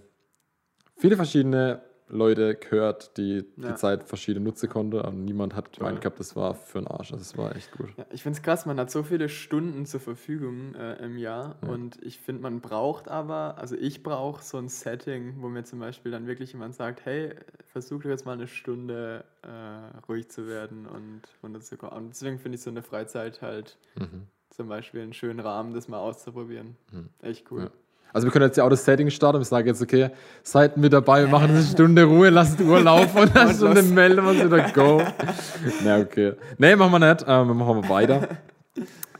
[0.96, 3.70] viele verschiedene Leute gehört, die Ja.
[3.70, 5.02] die Zeit verschieden nutzen konnte.
[5.04, 7.12] Und niemand hat gemeint gehabt, das war für einen Arsch.
[7.12, 7.90] Also es war echt gut.
[7.98, 11.56] Ja, ich finde es krass, man hat so viele Stunden zur Verfügung äh, im Jahr
[11.62, 15.80] und ich finde, man braucht aber, also ich brauche so ein Setting, wo mir zum
[15.80, 17.34] Beispiel dann wirklich jemand sagt, hey,
[17.72, 21.96] versuch doch jetzt mal eine Stunde äh, ruhig zu werden und runterzukommen.
[21.98, 23.78] Und deswegen finde ich so eine Freizeit halt
[24.52, 26.76] zum Beispiel einen schönen Rahmen, das mal auszuprobieren.
[27.22, 27.72] Echt cool.
[28.14, 29.40] Also wir können jetzt ja auch das Setting starten.
[29.40, 30.12] Wir sagen jetzt, okay,
[30.44, 33.56] seid mit dabei, wir machen eine Stunde Ruhe, lasst die Uhr laufen und dann Und
[33.56, 35.02] Stunde melden wir uns wieder go.
[35.84, 36.34] Na, okay.
[36.60, 37.26] Nee, machen wir nicht.
[37.28, 38.28] Ähm, wir machen wir weiter.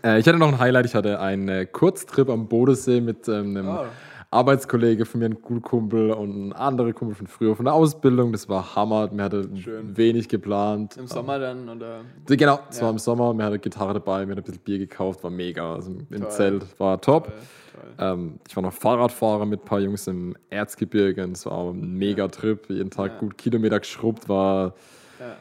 [0.06, 0.86] Äh, ich hatte noch ein Highlight.
[0.86, 3.86] Ich hatte einen äh, Kurztrip am Bodensee mit ähm, einem Oh.
[4.34, 8.32] Arbeitskollege von mir, ein Kumpel und ein anderer Kumpel von früher von der Ausbildung.
[8.32, 9.10] Das war Hammer.
[9.16, 9.96] Wir hatten Schön.
[9.96, 10.98] wenig geplant.
[10.98, 12.84] Im Sommer dann oder Genau, es Ja.
[12.84, 13.34] war im Sommer.
[13.38, 15.24] Wir hatten Gitarre dabei, wir hatten ein bisschen Bier gekauft.
[15.24, 15.76] War mega.
[15.76, 16.30] Also im Toll.
[16.32, 17.26] Zelt war top.
[17.26, 17.34] toll,
[17.74, 18.06] toll.
[18.06, 21.94] Ähm, ich war noch Fahrradfahrer mit ein paar Jungs im Erzgebirge und es war ein
[21.98, 22.70] mega Trip.
[22.70, 23.20] Jeden Tag Ja.
[23.20, 24.74] gut Kilometer geschrubbt, war
[25.20, 25.36] Ja,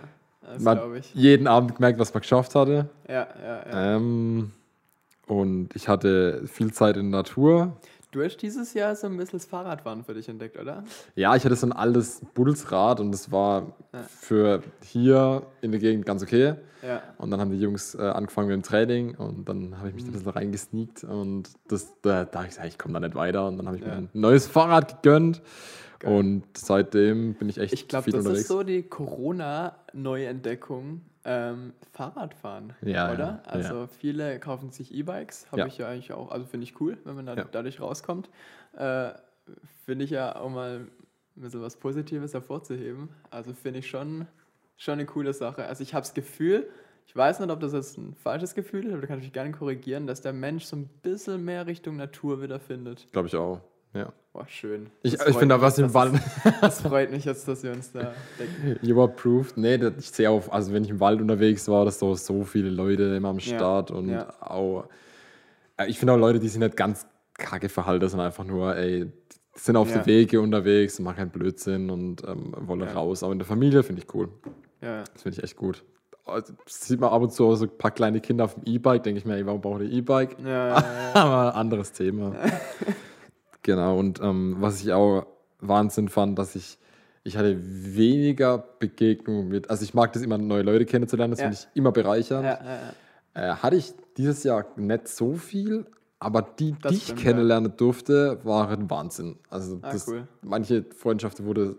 [0.55, 1.14] das man ich.
[1.14, 2.88] jeden Abend gemerkt, was man geschafft hatte.
[3.09, 3.96] Ja, ja, ja.
[3.96, 4.52] Ähm,
[5.26, 7.72] und ich hatte viel Zeit in der Natur.
[8.12, 10.85] Du hast dieses Jahr so ein bisschen das Fahrradfahren für dich entdeckt, oder?
[11.14, 14.03] Ja, ich hatte so ein altes Bullsrad und das war Ja.
[14.03, 16.57] für hier in der Gegend ganz okay.
[16.87, 17.03] Ja.
[17.16, 20.05] Und dann haben die Jungs äh, angefangen mit dem Training und dann habe ich mich
[20.05, 23.14] da ein bisschen reingesneakt und das, da, da habe ich gesagt, ich komme da nicht
[23.14, 23.46] weiter.
[23.48, 23.88] Und dann habe ich Ja.
[23.88, 25.40] mir ein neues Fahrrad gegönnt.
[26.01, 26.14] Geil.
[26.18, 28.42] Und seitdem bin ich echt Ich glaube, viel das unterwegs.
[28.42, 31.01] ist so die Corona-Neuentdeckung.
[31.24, 33.42] Ähm, Fahrradfahren, Ja, oder?
[33.46, 35.66] ja, Also viele kaufen sich E-Bikes, habe Ja.
[35.66, 37.44] ich ja eigentlich auch, also finde ich cool, wenn man da, Ja.
[37.44, 38.28] dadurch rauskommt.
[38.76, 39.12] Äh,
[39.85, 40.80] finde ich ja auch mal
[41.37, 43.11] ein bisschen was Positives hervorzuheben.
[43.30, 44.26] Also finde ich schon,
[44.76, 45.64] schon eine coole Sache.
[45.66, 46.68] Also ich habe das Gefühl,
[47.06, 49.32] ich weiß nicht, ob das jetzt ein falsches Gefühl ist, aber da kann ich mich
[49.32, 53.11] gerne korrigieren, dass der Mensch so ein bisschen mehr Richtung Natur wieder findet.
[53.12, 53.61] Glaube ich auch.
[53.94, 54.12] Ja.
[54.33, 54.87] Boah, schön.
[55.03, 56.14] Ich, Das ich finde da was im Wald.
[56.62, 58.79] Das freut mich jetzt, dass wir uns da decken.
[58.87, 59.57] You approved.
[59.59, 62.42] Nee, das, ich sehe auch, also wenn ich im Wald unterwegs war, dass so, so
[62.45, 64.33] viele Leute immer am Ja, Start und ja.
[64.40, 64.88] auch.
[65.77, 69.05] äh, Ich finde auch Leute, die sich nicht ganz kacke verhalten, sondern einfach nur, ey,
[69.05, 69.99] die sind auf Ja.
[69.99, 72.92] den Wege unterwegs und machen keinen Blödsinn und ähm, wollen Ja.
[72.92, 73.23] raus.
[73.23, 74.29] Aber in der Familie finde ich cool.
[74.81, 75.85] Ja, Das finde ich echt gut.
[76.25, 79.03] Also, sieht man ab und zu auch so ein paar kleine Kinder auf dem E-Bike,
[79.03, 80.37] denke ich mir, ey, warum braucht ihr E-Bike?
[80.42, 80.83] ja, ja, ja.
[81.14, 82.35] Aber anderes Thema.
[83.62, 85.27] Genau, und ähm, was ich auch
[85.61, 86.79] Wahnsinn fand, dass ich,
[87.25, 91.44] ich hatte weniger Begegnungen mit, also ich mag das immer, neue Leute kennenzulernen, das Ja.
[91.46, 92.44] finde ich immer bereichernd.
[92.44, 92.94] ja, ja.
[93.35, 95.87] Äh, hatte ich dieses Jahr nicht so viel,
[96.18, 99.38] aber die, Das die ich kennenlernen durfte, waren Wahnsinn.
[99.48, 100.29] Also Ah, das, cool.
[100.42, 101.77] manche Freundschaften wurde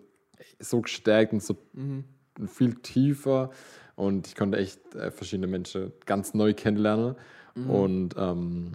[0.60, 2.06] so gestärkt und so Mhm.
[2.48, 3.52] viel tiefer
[3.96, 7.16] und ich konnte echt äh, verschiedene Menschen ganz neu kennenlernen
[7.56, 7.70] Mhm.
[7.70, 8.72] und ähm,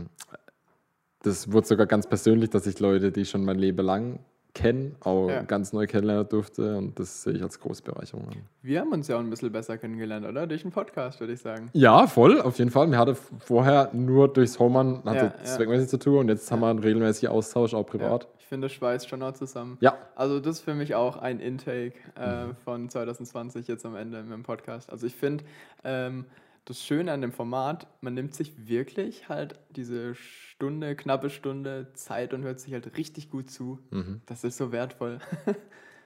[1.22, 4.18] das wurde sogar ganz persönlich, dass ich Leute, die ich schon mein Leben lang
[4.54, 5.42] kenne, auch Ja.
[5.42, 8.36] ganz neu kennenlernen durfte und das sehe ich als große Bereicherung an.
[8.62, 10.46] Wir haben uns ja auch ein bisschen besser kennengelernt, oder?
[10.48, 11.68] Durch einen Podcast, würde ich sagen.
[11.74, 12.86] Ja, voll, auf jeden Fall.
[12.88, 15.44] Mir hatte vorher nur durchs Homeman hatte Ja, ja.
[15.44, 18.26] zweckmäßig zu tun und jetzt haben wir einen regelmäßigen Austausch, auch privat.
[18.38, 19.76] Ich finde, das schweißt schon auch zusammen.
[19.80, 22.56] Ja, Also das ist für mich auch ein Intake äh, Mhm.
[22.64, 24.90] von 2020 jetzt am Ende mit dem Podcast.
[24.90, 25.44] Also ich finde,
[25.84, 26.24] ähm,
[26.68, 32.34] das Schöne an dem Format, man nimmt sich wirklich halt diese Stunde, knappe Stunde Zeit
[32.34, 33.78] und hört sich halt richtig gut zu.
[33.90, 34.20] Mhm.
[34.26, 35.18] Das ist so wertvoll.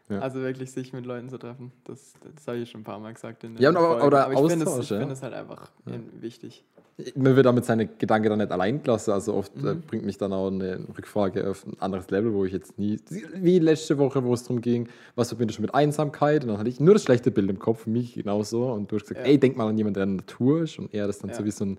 [0.08, 0.18] Ja.
[0.18, 1.72] Also wirklich sich mit Leuten zu treffen.
[1.84, 3.44] Das, das habe ich schon ein paar Mal gesagt.
[3.44, 4.98] In Ja, aber- oder ich finde es, Austausch, ich ja.
[4.98, 5.70] finde es halt einfach
[6.20, 6.64] wichtig.
[7.16, 9.12] Man wird damit seine Gedanken dann nicht allein gelassen.
[9.12, 9.82] Also oft äh, Mhm.
[9.82, 12.98] bringt mich dann auch eine Rückfrage auf ein anderes Level, wo ich jetzt nie,
[13.34, 16.42] wie letzte Woche, wo es darum ging, was verbindest du mit Einsamkeit?
[16.44, 18.70] Und dann hatte ich nur das schlechte Bild im Kopf, für mich genauso.
[18.72, 19.32] Und du hast gesagt, Ja.
[19.32, 20.78] ey, denk mal an jemanden, der in der Natur ist.
[20.78, 21.36] Und er das dann Ja.
[21.36, 21.78] so wie so ein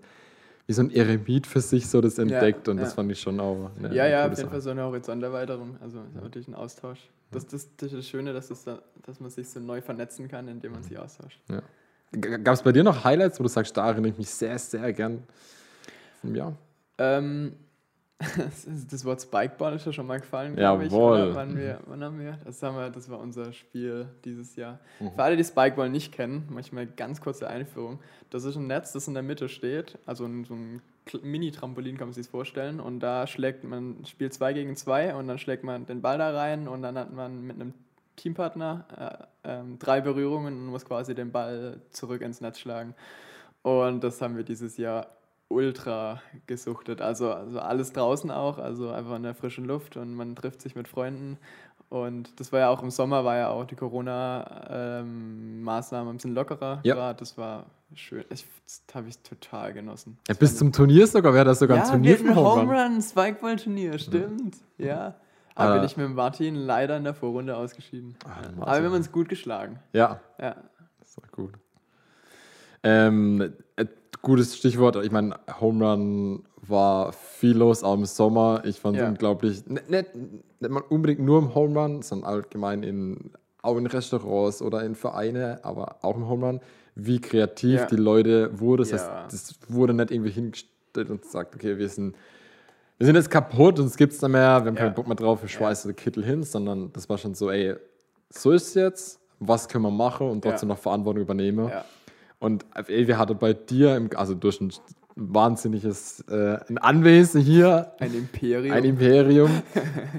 [0.66, 2.94] wie so ein Eremit für sich so das entdeckt und das ja.
[2.94, 4.48] fand ich schon auch eine, Ja, ja, auf jeden Sache.
[4.48, 7.00] Fall so eine Horizonterweiterung, also natürlich ein Austausch.
[7.32, 10.26] Das, das, das ist das Schöne, dass, es da, dass man sich so neu vernetzen
[10.26, 11.38] kann, indem man sich austauscht.
[12.20, 14.92] Gab es bei dir noch Highlights, wo du sagst, da erinnere ich mich sehr, sehr
[14.92, 15.22] gern
[16.20, 16.56] vom Jahr?
[16.98, 17.54] Ähm,
[18.90, 20.92] Das Wort Spikeball ist ja schon mal gefallen, glaube ich.
[20.92, 21.34] Oder?
[21.34, 22.38] Wann, wir, wann haben wir?
[22.44, 22.90] Das, haben wir?
[22.90, 24.78] das war unser Spiel dieses Jahr.
[24.98, 27.98] Für alle, die Spikeball nicht kennen, manchmal ganz kurze Einführung.
[28.30, 29.98] Das ist ein Netz, das in der Mitte steht.
[30.06, 30.80] Also so ein
[31.22, 32.80] Mini-Trampolin kann man sich das vorstellen.
[32.80, 36.30] Und da schlägt man, spielt zwei gegen zwei und dann schlägt man den Ball da
[36.30, 37.74] rein und dann hat man mit einem
[38.16, 42.94] Teampartner äh, ähm, drei Berührungen und muss quasi den Ball zurück ins Netz schlagen.
[43.62, 45.06] Und das haben wir dieses Jahr
[45.48, 47.00] ultra gesuchtet.
[47.00, 50.74] Also, also alles draußen auch, also einfach in der frischen Luft und man trifft sich
[50.74, 51.38] mit Freunden.
[51.88, 56.80] Und das war ja auch im Sommer, war ja auch die Corona-Maßnahmen ein bisschen lockerer.
[56.82, 56.96] Ja.
[56.96, 57.20] grad.
[57.20, 58.24] Das war schön.
[58.30, 60.18] Ich, das habe ich total genossen.
[60.26, 62.62] Ja, bis zum Turnier sogar, wäre das sogar ein ja, Turnier wir hatten ein Home
[62.62, 62.68] Run.
[62.68, 64.56] Home Run Spikeball-Turnier, stimmt.
[64.76, 65.14] Ja.
[65.54, 65.74] Aber Ah.
[65.76, 68.16] bin ich mit Martin leider in der Vorrunde ausgeschieden.
[68.26, 68.60] Martin.
[68.62, 69.78] Aber wir haben uns gut geschlagen.
[69.92, 70.56] Ja, Ja.
[71.00, 71.52] das war gut.
[72.82, 73.86] Ähm, äh,
[74.22, 74.96] gutes Stichwort.
[74.96, 78.62] Ich meine, Home Run war viel los, auch im Sommer.
[78.64, 79.08] Ich fand es Ja.
[79.08, 79.66] unglaublich.
[79.66, 80.14] Nicht, nicht,
[80.60, 83.30] nicht unbedingt nur im Home Run, sondern allgemein in,
[83.62, 86.60] auch in Restaurants oder in Vereine, aber auch im Home Run,
[86.94, 87.86] wie kreativ Ja.
[87.86, 88.82] die Leute wurden.
[88.82, 89.24] Das heißt, Ja.
[89.30, 92.16] das wurde nicht irgendwie hingestellt und sagt, okay, wir sind.
[92.98, 94.82] Wir sind jetzt kaputt und es gibt's nicht mehr, wir haben Ja.
[94.82, 97.74] keinen Bock mehr drauf, wir schweißen den Kittel hin, sondern das war schon so, ey,
[98.30, 101.70] so ist es jetzt, was können wir machen und trotzdem noch Verantwortung übernehmen.
[102.38, 104.72] Und ey, wir hatten bei dir, im, also durch ein
[105.16, 108.72] wahnsinniges äh, ein Anwesen hier, Ein Imperium.
[108.74, 109.50] ein Imperium.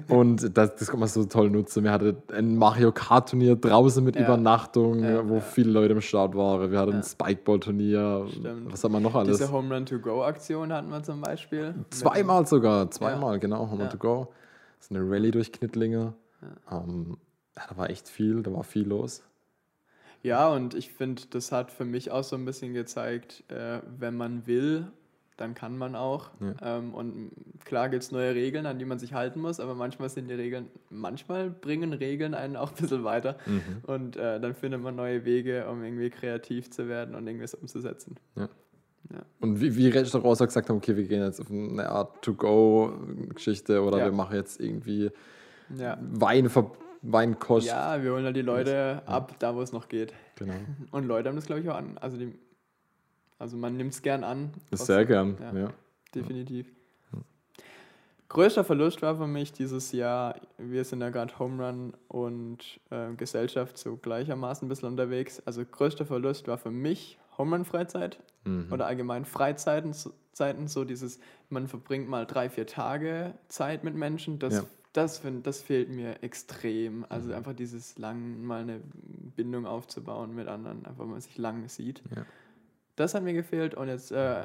[0.07, 1.83] und das, das kann man so toll nutzen.
[1.83, 4.23] Wir hatten ein Mario Kart-Turnier draußen mit Ja.
[4.23, 5.39] Übernachtung, Ja, wo ja.
[5.41, 6.71] viele Leute im Start waren.
[6.71, 7.03] Wir hatten ein Ja.
[7.03, 8.27] Spikeball-Turnier.
[8.31, 8.71] Stimmt.
[8.71, 9.37] Was hat man noch alles?
[9.37, 11.75] Diese Home Run to Go Aktion hatten wir zum Beispiel.
[11.89, 13.83] Zweimal sogar, zweimal, genau, Home.
[13.83, 14.27] Run to Go.
[14.77, 16.13] Das ist eine Rallye durch Knittlinge.
[16.71, 17.17] Ähm,
[17.55, 19.23] da war echt viel, da war viel los.
[20.25, 24.17] Ja, und ich finde, das hat für mich auch so ein bisschen gezeigt, äh, wenn
[24.17, 24.87] man will,
[25.37, 26.29] dann kann man auch.
[26.39, 26.77] Ja.
[26.77, 27.31] Ähm, und
[27.65, 30.33] klar gibt es neue Regeln, an die man sich halten muss, aber manchmal sind die
[30.33, 33.35] Regeln, manchmal bringen Regeln einen auch ein bisschen weiter.
[33.45, 33.61] Mhm.
[33.85, 38.15] Und äh, dann findet man neue Wege, um irgendwie kreativ zu werden und irgendwas umzusetzen.
[39.39, 43.83] Und wie, wie Restaurants auch gesagt haben, okay, wir gehen jetzt auf eine Art To-Go-Geschichte
[43.83, 44.05] oder Ja.
[44.05, 45.11] wir machen jetzt irgendwie
[45.77, 45.97] Ja.
[46.01, 46.71] Wein, Ver-
[47.11, 47.67] Weinkost.
[47.67, 50.13] Ja, wir holen halt die Leute ab, da wo es noch geht.
[50.35, 50.53] Genau.
[50.91, 51.97] Und Leute haben das, glaube ich, auch an.
[51.99, 52.33] Also, die,
[53.39, 54.51] also man nimmt es gern an.
[54.71, 55.37] Das sehr gern.
[55.41, 55.53] Ja.
[55.59, 55.69] Ja.
[56.13, 56.67] definitiv.
[58.27, 63.13] Größter Verlust war für mich dieses Jahr, wir sind ja gerade Home Run und äh,
[63.15, 65.41] Gesellschaft so gleichermaßen ein bisschen unterwegs.
[65.45, 68.71] Also größter Verlust war für mich Home Run Freizeit Mhm.
[68.71, 73.95] oder allgemein Freizeiten, so- Zeiten, so dieses, man verbringt mal drei, vier Tage Zeit mit
[73.95, 74.63] Menschen, das, Ja.
[74.97, 77.05] Das, find, das fehlt mir extrem.
[77.09, 78.81] Also einfach dieses lang mal eine
[79.35, 82.01] Bindung aufzubauen mit anderen, einfach man sich lang sieht.
[82.15, 82.25] Ja.
[82.95, 84.43] Das hat mir gefehlt und jetzt äh,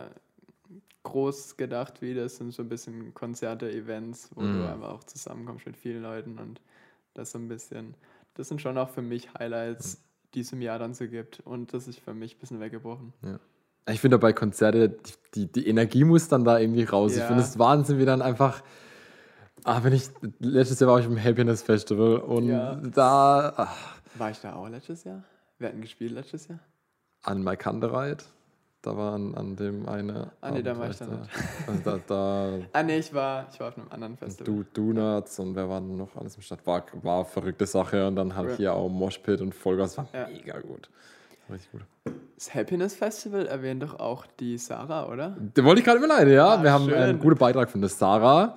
[1.04, 4.58] groß gedacht, wie das sind so ein bisschen Konzerte, Events, wo Mhm.
[4.60, 6.60] du einfach auch zusammenkommst mit vielen Leuten und
[7.14, 7.94] das so ein bisschen,
[8.34, 10.00] das sind schon auch für mich Highlights, Mhm.
[10.34, 13.12] die es im Jahr dann so gibt und das ist für mich ein bisschen weggebrochen.
[13.88, 17.12] Ich finde bei Konzerte, die, die, die Energie muss dann da irgendwie raus.
[17.12, 17.26] Ich Ja.
[17.28, 18.62] finde es Wahnsinn, wie dann einfach.
[19.64, 20.09] Ah, wenn ich.
[20.38, 22.75] Letztes Jahr war ich im Happiness Festival und Ja.
[22.77, 23.53] da.
[23.57, 23.77] Ach,
[24.14, 25.23] War ich da auch letztes Jahr?
[25.59, 26.59] Wir hatten gespielt letztes Jahr?
[27.23, 28.25] an My Kandereit.
[28.83, 30.31] Da war an, an dem eine.
[30.40, 31.05] Ah, nee, da war ich da.
[31.05, 31.23] da
[31.66, 34.46] Also da, da Ah nee, ich war, ich war auf einem anderen Festival.
[34.46, 36.66] du, Donuts und wer war noch alles im Stadt?
[36.66, 38.57] War, war verrückte Sache und dann halt Ja.
[38.57, 39.99] hier auch Moshpit und Vollgas.
[39.99, 40.29] War Ja.
[40.29, 40.88] mega gut.
[41.51, 41.83] Richtig gut.
[42.37, 45.37] Das Happiness Festival erwähnt doch auch die Sarah, oder?
[45.38, 46.55] Den wollte ich gerade überleiten, ja.
[46.55, 46.94] Ah, wir haben schön.
[46.94, 48.57] einen guten Beitrag von der Sarah.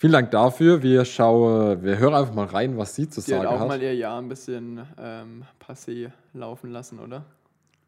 [0.00, 0.82] Vielen Dank dafür.
[0.82, 3.68] Wir schauen, wir hören einfach mal rein, was sie zu Die hat sagen auch hat.
[3.68, 7.26] mal ihr Jahr ein bisschen ähm, passé laufen lassen, oder?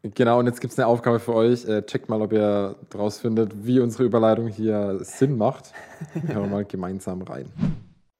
[0.03, 1.65] Genau, und jetzt gibt es eine Aufgabe für euch.
[1.65, 5.73] Äh, checkt mal, ob ihr draus findet, wie unsere Überleitung hier Sinn macht.
[6.13, 7.47] Hören wir mal gemeinsam rein.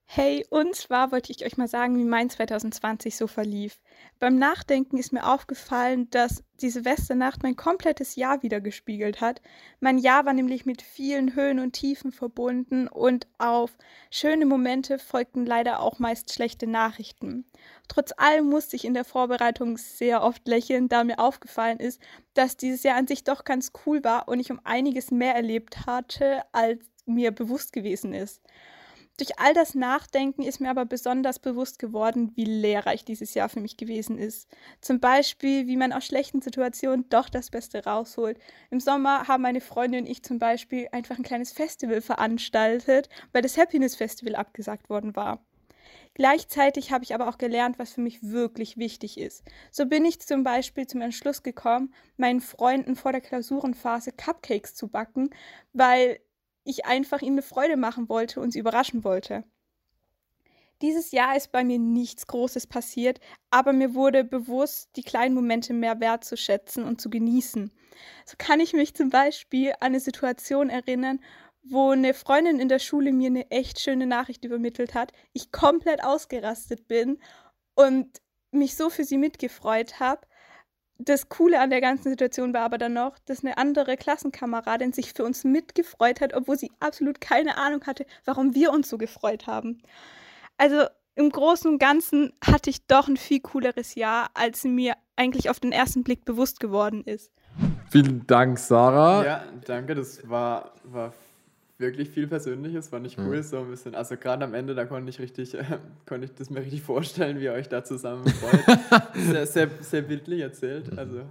[0.05, 3.79] Hey, und zwar wollte ich euch mal sagen, wie mein 2020 so verlief.
[4.19, 9.41] Beim Nachdenken ist mir aufgefallen, dass die Silvesternacht mein komplettes Jahr wiedergespiegelt hat.
[9.79, 13.71] Mein Jahr war nämlich mit vielen Höhen und Tiefen verbunden und auf
[14.11, 17.45] schöne Momente folgten leider auch meist schlechte Nachrichten.
[17.87, 21.99] Trotz allem musste ich in der Vorbereitung sehr oft lächeln, da mir aufgefallen ist,
[22.35, 25.87] dass dieses Jahr an sich doch ganz cool war und ich um einiges mehr erlebt
[25.87, 28.41] hatte, als mir bewusst gewesen ist.
[29.17, 33.59] Durch all das Nachdenken ist mir aber besonders bewusst geworden, wie lehrreich dieses Jahr für
[33.59, 34.47] mich gewesen ist.
[34.81, 38.39] Zum Beispiel, wie man aus schlechten Situationen doch das Beste rausholt.
[38.71, 43.43] Im Sommer haben meine Freundin und ich zum Beispiel einfach ein kleines Festival veranstaltet, weil
[43.43, 45.45] das Happiness Festival abgesagt worden war.
[46.15, 49.43] Gleichzeitig habe ich aber auch gelernt, was für mich wirklich wichtig ist.
[49.71, 54.87] So bin ich zum Beispiel zum Entschluss gekommen, meinen Freunden vor der Klausurenphase Cupcakes zu
[54.87, 55.29] backen,
[55.73, 56.19] weil
[56.63, 59.43] ich einfach ihnen eine Freude machen wollte und sie überraschen wollte.
[60.81, 63.19] Dieses Jahr ist bei mir nichts Großes passiert,
[63.51, 67.71] aber mir wurde bewusst, die kleinen Momente mehr wertzuschätzen und zu genießen.
[68.25, 71.21] So kann ich mich zum Beispiel an eine Situation erinnern,
[71.63, 76.03] wo eine Freundin in der Schule mir eine echt schöne Nachricht übermittelt hat, ich komplett
[76.03, 77.21] ausgerastet bin
[77.75, 78.21] und
[78.51, 80.27] mich so für sie mitgefreut habe.
[80.99, 85.13] Das Coole an der ganzen Situation war aber dann noch, dass eine andere Klassenkameradin sich
[85.13, 89.47] für uns mitgefreut hat, obwohl sie absolut keine Ahnung hatte, warum wir uns so gefreut
[89.47, 89.81] haben.
[90.57, 95.49] Also im Großen und Ganzen hatte ich doch ein viel cooleres Jahr, als mir eigentlich
[95.49, 97.31] auf den ersten Blick bewusst geworden ist.
[97.89, 99.23] Vielen Dank, Sarah.
[99.23, 99.93] Ja, danke.
[99.93, 101.13] Das war, war
[101.77, 103.41] wirklich viel Persönliches, fand ich cool.
[103.43, 103.95] So ein bisschen.
[103.95, 105.63] Also gerade am Ende, da konnte ich richtig, äh,
[106.05, 108.79] konnte ich das mir richtig vorstellen, wie ihr euch da zusammen freut.
[109.15, 110.97] sehr, sehr, sehr bildlich erzählt.
[110.97, 111.23] Also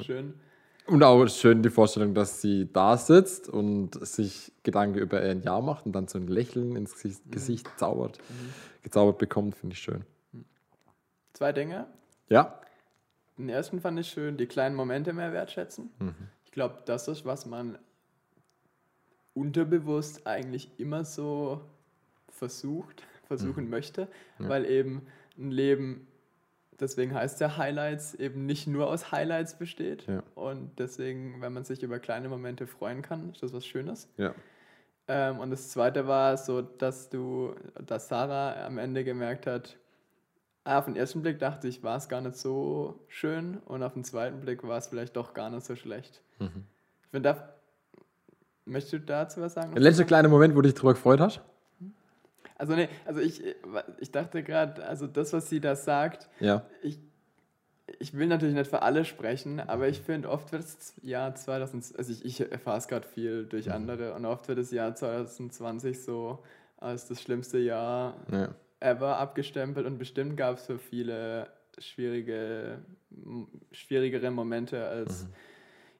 [0.00, 0.34] schön.
[0.86, 5.62] Und auch schön die Vorstellung, dass sie da sitzt und sich Gedanken über ein Jahr
[5.62, 8.18] macht und dann so ein Lächeln ins Gesicht, Gesicht zaubert,
[8.82, 10.04] gezaubert bekommt, finde ich schön.
[11.32, 11.86] Zwei Dinge.
[12.28, 12.60] Ja,
[13.38, 15.90] Den ersten fand ich schön, die kleinen Momente mehr wertschätzen.
[15.98, 16.14] Mhm.
[16.44, 17.78] Ich glaube, das ist, was man
[19.34, 21.60] unterbewusst eigentlich immer so
[22.28, 26.06] versucht, versuchen möchte, weil eben ein Leben,
[26.78, 30.06] deswegen heißt ja Highlights, eben nicht nur aus Highlights besteht.
[30.06, 30.22] Ja.
[30.34, 34.08] Und deswegen, wenn man sich über kleine Momente freuen kann, ist das was Schönes.
[34.16, 34.34] ja.
[35.06, 37.54] Ähm, und das zweite war so, dass du,
[37.86, 39.76] dass Sarah am Ende gemerkt hat,
[40.64, 43.92] ah, auf den ersten Blick dachte ich, war es gar nicht so schön und auf
[43.92, 46.22] den zweiten Blick war es vielleicht doch gar nicht so schlecht.
[46.38, 46.64] Mhm.
[47.02, 47.53] Ich finde, da,
[48.64, 49.72] möchtest du dazu was sagen?
[49.72, 51.40] Der letzte kleine Moment, wo du dich drüber gefreut hast?
[52.56, 53.42] Also nee, also ich,
[53.98, 56.64] ich dachte gerade, also das, was sie da sagt, Ja.
[56.82, 56.98] ich,
[57.98, 61.98] ich will natürlich nicht für alle sprechen, aber ich finde, oft wird das Jahr 2000,
[61.98, 66.02] also ich, ich erfahre es gerade viel durch andere und oft wird das Jahr 2020
[66.02, 66.42] so
[66.78, 68.54] als das schlimmste Jahr ja.
[68.80, 71.48] ever abgestempelt und bestimmt gab es für viele
[71.78, 72.78] schwierige,
[73.72, 75.26] schwierigere Momente als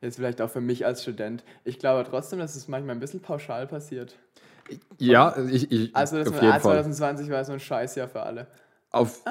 [0.05, 1.43] jetzt vielleicht auch für mich als Student.
[1.65, 4.17] Ich glaube trotzdem, dass es manchmal ein bisschen pauschal passiert.
[4.99, 6.83] Ja, ich, ich Also, dass auf jeden ah, Fall.
[6.85, 8.47] 2020 war so ein Scheißjahr für alle.
[8.91, 9.23] Auf,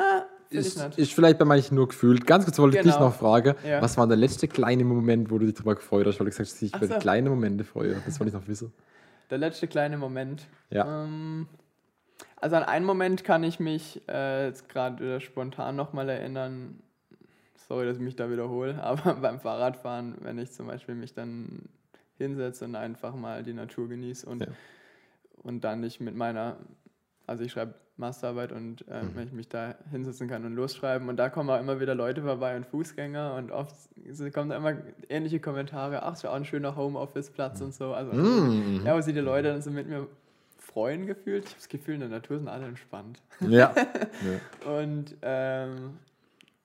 [0.49, 2.27] ich ist, ist vielleicht bei manchen nur gefühlt.
[2.27, 3.07] Ganz kurz wollte ich dich Genau.
[3.07, 3.81] noch fragen, Ja.
[3.81, 6.19] was war der letzte kleine Moment, wo du dich drüber gefreut hast?
[6.19, 6.99] Weil du gesagt hast, dass ich so.
[6.99, 7.95] kleine Momente freue.
[8.05, 8.73] Das wollte ich noch wissen.
[9.29, 10.45] Der letzte kleine Moment.
[10.69, 11.05] Ja.
[11.05, 11.47] Ähm,
[12.39, 16.79] also an einen Moment kann ich mich äh, jetzt gerade spontan nochmal erinnern.
[17.67, 21.63] Sorry, dass ich mich da wiederhole, aber beim Fahrradfahren, wenn ich zum Beispiel mich dann
[22.17, 24.47] hinsetze und einfach mal die Natur genieße und, Ja.
[25.43, 26.57] und dann nicht mit meiner,
[27.27, 29.15] also ich schreibe Masterarbeit und äh, Mhm.
[29.15, 32.23] wenn ich mich da hinsetzen kann und losschreiben und da kommen auch immer wieder Leute
[32.23, 33.75] vorbei und Fußgänger und oft
[34.33, 34.75] kommen da immer
[35.09, 37.93] ähnliche Kommentare, ach, ist ja auch ein schöner Homeoffice-Platz und so.
[37.93, 38.81] Also, Mhm.
[38.85, 40.07] ja, wo sich die Leute dann so mit mir
[40.57, 41.43] freuen gefühlt.
[41.45, 43.21] Ich habe das Gefühl, in der Natur sind alle entspannt.
[43.41, 43.73] Ja.
[44.65, 45.97] Und ähm,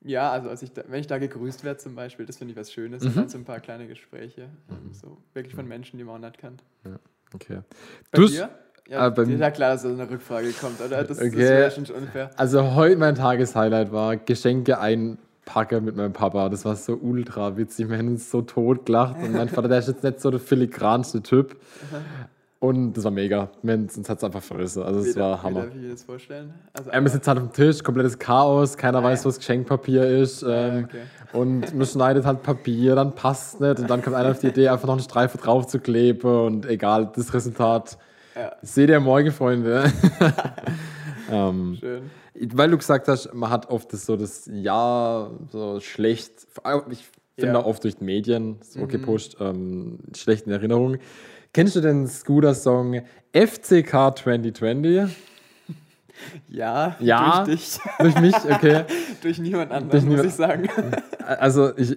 [0.08, 2.58] ja, also als ich da, wenn ich da gegrüßt werde zum Beispiel, das finde ich
[2.58, 3.02] was Schönes.
[3.02, 3.08] Mhm.
[3.08, 4.48] Und dann so ein paar kleine Gespräche.
[4.70, 6.62] ähm, So wirklich von Menschen, die man auch nicht kennt.
[7.34, 7.58] Okay.
[8.10, 8.48] Bei Du hast- dir?
[8.88, 11.04] Ja, Ah, bei dir ist mir- ja klar, dass so eine Rückfrage kommt, oder?
[11.04, 11.36] Das, das Okay.
[11.36, 12.30] wäre schon unfair.
[12.36, 16.48] Also heute mein Tageshighlight war Geschenke einpacken mit meinem Papa.
[16.48, 17.90] Das war so ultra witzig.
[17.90, 19.16] Wir haben uns so tot gelacht.
[19.22, 21.56] Und mein Vater, der ist jetzt nicht so der filigranste Typ.
[22.60, 23.50] Und das war mega.
[23.62, 24.82] Wir Uns hat es einfach verrissen.
[24.82, 25.60] Also es war Hammer.
[25.62, 26.54] Wie darf ich mir das vorstellen?
[26.72, 29.24] Also, Er sitzt halt auf dem Tisch, komplettes Chaos, keiner Ah, weiß, ja.
[29.26, 30.42] wo das Geschenkpapier ist.
[30.42, 31.02] Ähm, okay.
[31.38, 33.78] Und man schneidet halt Papier, dann passt nicht.
[33.78, 36.28] Und dann kommt einer auf die Idee, einfach noch einen Streifen drauf zu kleben.
[36.46, 37.96] Und egal, das Resultat
[38.34, 38.52] Ja.
[38.62, 39.92] seht ihr morgen, Freunde.
[41.30, 42.10] ähm, schön.
[42.54, 46.32] weil du gesagt hast, man hat oft das so das Jahr so schlecht,
[46.90, 47.60] ich finde Ja.
[47.60, 50.98] auch oft durch die Medien so gepusht, ähm, schlecht in Erinnerung.
[51.52, 55.16] Kennst du den Scooter-Song FCK 2020?
[56.48, 57.44] Ja, Ja.
[57.44, 57.78] durch dich.
[58.00, 58.84] Durch mich, okay.
[59.22, 60.68] durch niemand anderen, Durch muss niemand- ich sagen.
[61.24, 61.96] Also ich,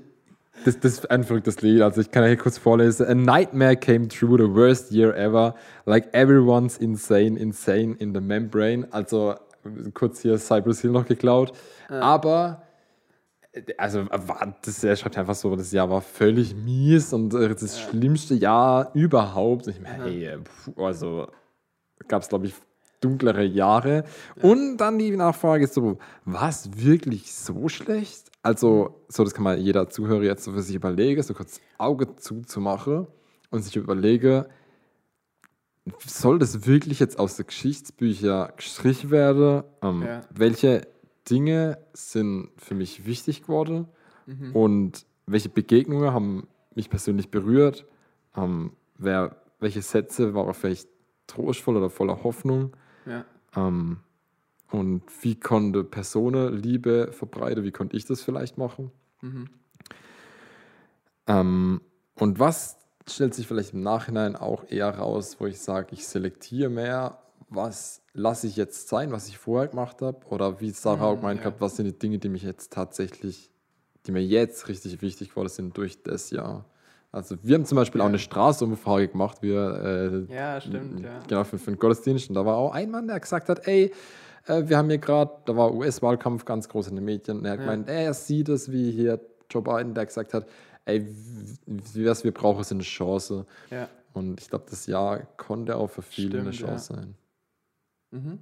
[0.64, 1.82] das, das ist ein verrücktes Lied.
[1.82, 3.08] Also ich kann ja hier kurz vorlesen.
[3.08, 5.56] A nightmare came true, the worst year ever.
[5.86, 8.88] Like everyone's insane, insane in the membrane.
[8.92, 9.36] Also
[9.96, 11.54] kurz hier Cypress Hill noch geklaut.
[11.90, 12.62] Aber
[13.78, 14.06] also
[14.64, 18.92] das, er schreibt einfach so, das Jahr war völlig mies und äh, das schlimmste Jahr
[18.94, 19.68] überhaupt.
[19.68, 20.38] Ich meine, hey,
[20.78, 21.28] also
[22.08, 22.54] gab es, glaube ich,
[23.02, 24.04] dunklere Jahre.
[24.42, 28.32] Und dann die Nachfrage ist so, war es wirklich so schlecht?
[28.44, 32.16] Also, so, das kann mal jeder Zuhörer jetzt so für sich überlegen, so kurz Auge
[32.16, 33.08] zuzumachen
[33.50, 34.48] und sich überlege,
[36.06, 39.64] soll das wirklich jetzt aus den Geschichtsbüchern gestrichen werden?
[39.82, 40.22] Ähm, Ja.
[40.30, 40.88] Welche
[41.32, 43.88] Dinge sind für mich wichtig geworden?
[44.26, 44.56] Mhm.
[44.56, 47.86] Und welche Begegnungen haben mich persönlich berührt?
[48.36, 50.90] Ähm, wer welche Sätze waren vielleicht
[51.28, 52.76] trostvoll oder voller Hoffnung.
[53.06, 53.24] Ja.
[53.56, 54.00] Ähm,
[54.72, 57.64] und wie konnte Personen Liebe verbreiten?
[57.64, 58.92] Wie konnte ich das vielleicht machen?
[59.22, 59.50] Mhm.
[61.28, 61.82] Ähm,
[62.16, 62.78] und was
[63.08, 67.22] stellt sich vielleicht im Nachhinein auch eher raus, wo ich sage, ich selektiere mehr,
[67.52, 70.26] was lasse ich jetzt sein, was ich vorher gemacht habe?
[70.28, 71.46] Oder wie Sarah auch Mhm, gemeint ja.
[71.48, 73.52] hat, was sind die Dinge, die mich jetzt tatsächlich,
[74.08, 76.66] die mir jetzt richtig wichtig geworden sind durch das Jahr?
[77.12, 78.10] Also wir haben zum Beispiel auch Ja.
[78.10, 81.20] eine Straßenumfrage gemacht, wir äh, Ja, stimmt, ja.
[81.28, 82.30] Genau, für, für den Gottesdienst.
[82.30, 83.92] Und da war auch ein Mann, der gesagt hat, ey,
[84.48, 87.40] äh, wir haben hier gerade, da war US-Wahlkampf ganz groß in den Medien.
[87.40, 87.66] Und er hat Ja.
[87.66, 90.48] gemeint, ey, er sieht es wie hier Joe Biden, der gesagt hat,
[90.86, 91.06] ey,
[91.68, 93.46] was wir brauchen, ist eine Chance.
[93.70, 93.90] Ja.
[94.14, 97.16] Und ich glaube, das Jahr konnte auch für viele eine Stimmt, Chance sein.
[98.12, 98.40] Mhm.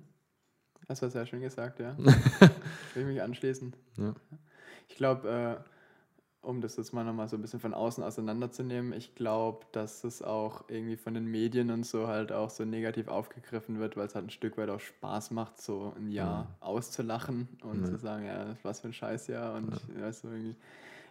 [0.88, 1.96] Das war sehr schön gesagt, ja.
[2.94, 3.76] Will ich mich anschließen.
[3.98, 4.16] Ja.
[4.88, 5.30] Ich glaube,
[5.64, 5.70] äh,
[6.42, 10.22] um das jetzt mal nochmal so ein bisschen von außen auseinanderzunehmen, ich glaube, dass es
[10.22, 14.16] auch irgendwie von den Medien und so halt auch so negativ aufgegriffen wird, weil es
[14.16, 17.86] halt ein Stück weit auch Spaß macht, so ein Jahr auszulachen und Ja.
[17.86, 20.12] zu sagen, ja, was für ein Scheißjahr und ja.
[20.12, 20.56] so irgendwie.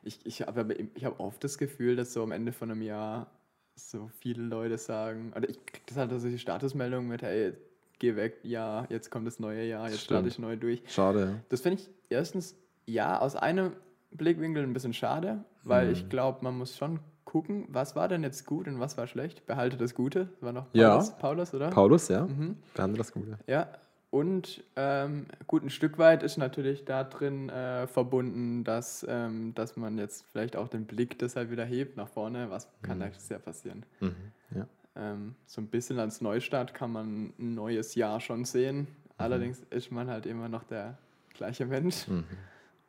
[0.03, 3.31] Ich, ich habe ich hab oft das Gefühl, dass so am Ende von einem Jahr
[3.75, 7.53] so viele Leute sagen, oder ich kriege das halt also die Statusmeldung mit, hey,
[7.99, 10.83] geh weg, ja, jetzt kommt das neue Jahr, jetzt starte ich neu durch.
[10.89, 11.41] Schade.
[11.49, 13.73] Das finde ich erstens, ja, aus einem
[14.13, 15.93] Blickwinkel ein bisschen schade, weil Mhm.
[15.93, 19.47] ich glaube, man muss schon gucken, was war denn jetzt gut und was war schlecht.
[19.47, 20.91] Behalte das Gute, war noch Ja.
[20.91, 21.69] Paulus, Paulus oder?
[21.71, 22.57] Paulus, ja, Mhm.
[22.75, 23.27] behandelt das gut.
[23.47, 23.69] ja.
[24.11, 29.77] Und ähm, gut, ein Stück weit ist natürlich da drin äh, verbunden, dass, ähm, dass
[29.77, 32.49] man jetzt vielleicht auch den Blick deshalb wieder hebt nach vorne.
[32.49, 33.85] Was kann da sehr passieren?
[34.01, 34.15] Mhm.
[34.55, 34.67] Ja.
[34.99, 38.89] Ähm, so ein bisschen als Neustart kann man ein neues Jahr schon sehen.
[39.17, 40.99] Allerdings ist man halt immer noch der
[41.35, 42.09] gleiche Mensch.
[42.09, 42.25] Mhm.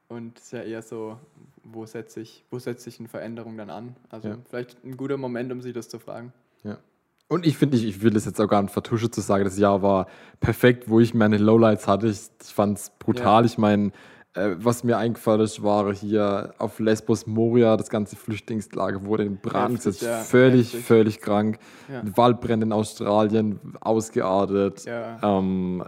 [0.08, 1.20] Und es ist ja eher so,
[1.64, 3.96] wo setze ich, wo setze ich eine Veränderung dann an?
[4.10, 4.38] Also Ja.
[4.50, 6.34] vielleicht ein guter Moment, um sich das zu fragen.
[6.64, 6.80] Ja.
[7.28, 9.60] Und ich finde, ich, ich will das jetzt auch gar nicht vertuschen zu sagen, das
[9.60, 10.08] Jahr war
[10.40, 12.08] perfekt, wo ich meine Lowlights hatte.
[12.08, 13.44] Ich, ich fand es brutal.
[13.44, 13.46] Ja.
[13.46, 13.92] Ich meine,
[14.36, 19.38] äh, was mir eingefallen ist, war hier auf Lesbos Moria, das ganze Flüchtlingslager wurde in
[19.38, 20.02] Brand gesetzt.
[20.02, 20.86] ja, völlig, heftig.
[20.86, 21.60] völlig krank.
[21.92, 22.04] Ja.
[22.16, 24.86] Waldbrände in Australien, ausgeartet.
[24.86, 25.20] Ja.
[25.22, 25.84] Ähm.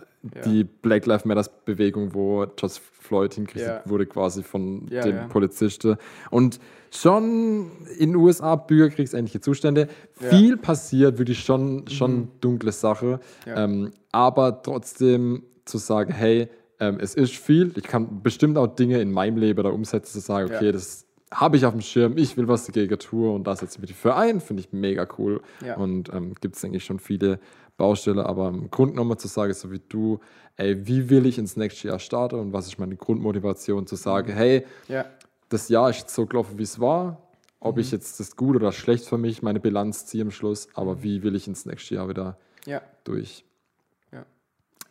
[0.45, 5.27] Die Black Lives Matter Bewegung, wo George Floyd hingerichtet wurde, quasi von den.
[5.29, 5.97] Polizisten.
[6.29, 6.59] Und
[6.91, 9.87] schon in den USA bürgerkriegsähnliche Zustände.
[10.13, 13.19] Viel passiert, wirklich schon, schon dunkle Sache.
[13.47, 16.49] Ähm, aber trotzdem zu sagen, hey,
[16.81, 17.71] ähm, es ist viel.
[17.77, 20.71] Ich kann bestimmt auch Dinge in meinem Leben da umsetzen, zu sagen, okay, Ja.
[20.73, 23.81] das habe ich auf dem Schirm, ich will was dagegen tun und da setze ich
[23.81, 25.41] mich für ein, finde ich mega cool.
[25.65, 25.77] Ja.
[25.77, 27.39] Und ähm, gibt es, denke ich, schon viele
[27.77, 30.19] Baustellen, aber im Grunde nochmal zu sagen, so wie du,
[30.57, 34.33] ey, wie will ich ins nächste Jahr starten und was ist meine Grundmotivation, zu sagen,
[34.33, 35.05] hey, Ja,
[35.49, 37.21] das Jahr ist so gelaufen, wie es war.
[37.61, 37.81] Ob Mhm.
[37.81, 41.23] ich jetzt das gut oder schlecht für mich, meine Bilanz ziehe am Schluss, aber wie
[41.23, 43.45] will ich ins nächste Jahr wieder ja, durch?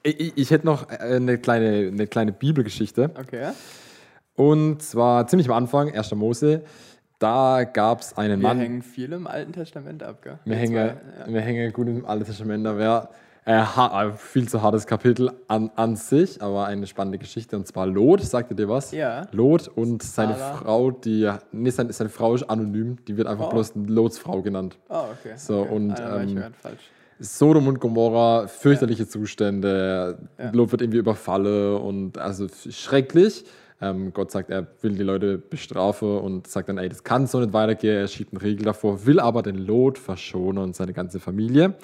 [0.02, 3.10] Ich, ich, hätte noch äh, eine kleine, eine kleine Bibelgeschichte.
[3.18, 3.50] Okay.
[4.34, 6.14] Und zwar ziemlich am Anfang, 1.
[6.14, 6.62] Mose.
[7.18, 8.58] Da gab es einen Wir Mann.
[8.58, 10.38] hängen viel im Alten Testament ab, gell?
[10.44, 11.32] Wir Wir hängen, ja.
[11.32, 13.08] wir hängen gut im Alten Testament, aber ja,
[13.44, 13.60] äh,
[14.08, 17.56] äh, viel zu hartes Kapitel an, an sich, aber eine spannende Geschichte.
[17.56, 18.92] Und zwar Lot, sagte dir was?
[18.92, 19.26] Ja.
[19.32, 20.56] Lot und seine Sarah.
[20.56, 23.50] Frau, die, nee, seine, seine Frau ist anonym, die wird einfach Oh.
[23.50, 24.78] bloß Lots Frau genannt.
[24.88, 25.34] Oh, okay.
[25.36, 25.74] So, okay.
[25.74, 26.90] und, Ah, ähm, falsch.
[27.20, 30.50] Sodom und Gomorra, fürchterliche Zustände, Ja.
[30.52, 33.44] Lot wird irgendwie überfallen und also schrecklich.
[33.82, 37.40] Ähm, Gott sagt, er will die Leute bestrafen und sagt dann, ey, das kann so
[37.40, 37.96] nicht weitergehen.
[37.96, 41.74] Er schiebt einen Riegel davor, will aber den Lot verschonen und seine ganze Familie.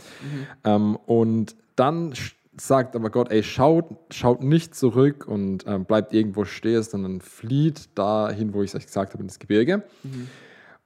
[0.65, 2.13] Ähm, und dann
[2.59, 7.89] sagt aber Gott, ey, schaut, schaut nicht zurück und ähm, bleibt irgendwo stehen, sondern flieht
[7.99, 9.83] dahin, wo ich es euch gesagt habe, ins Gebirge.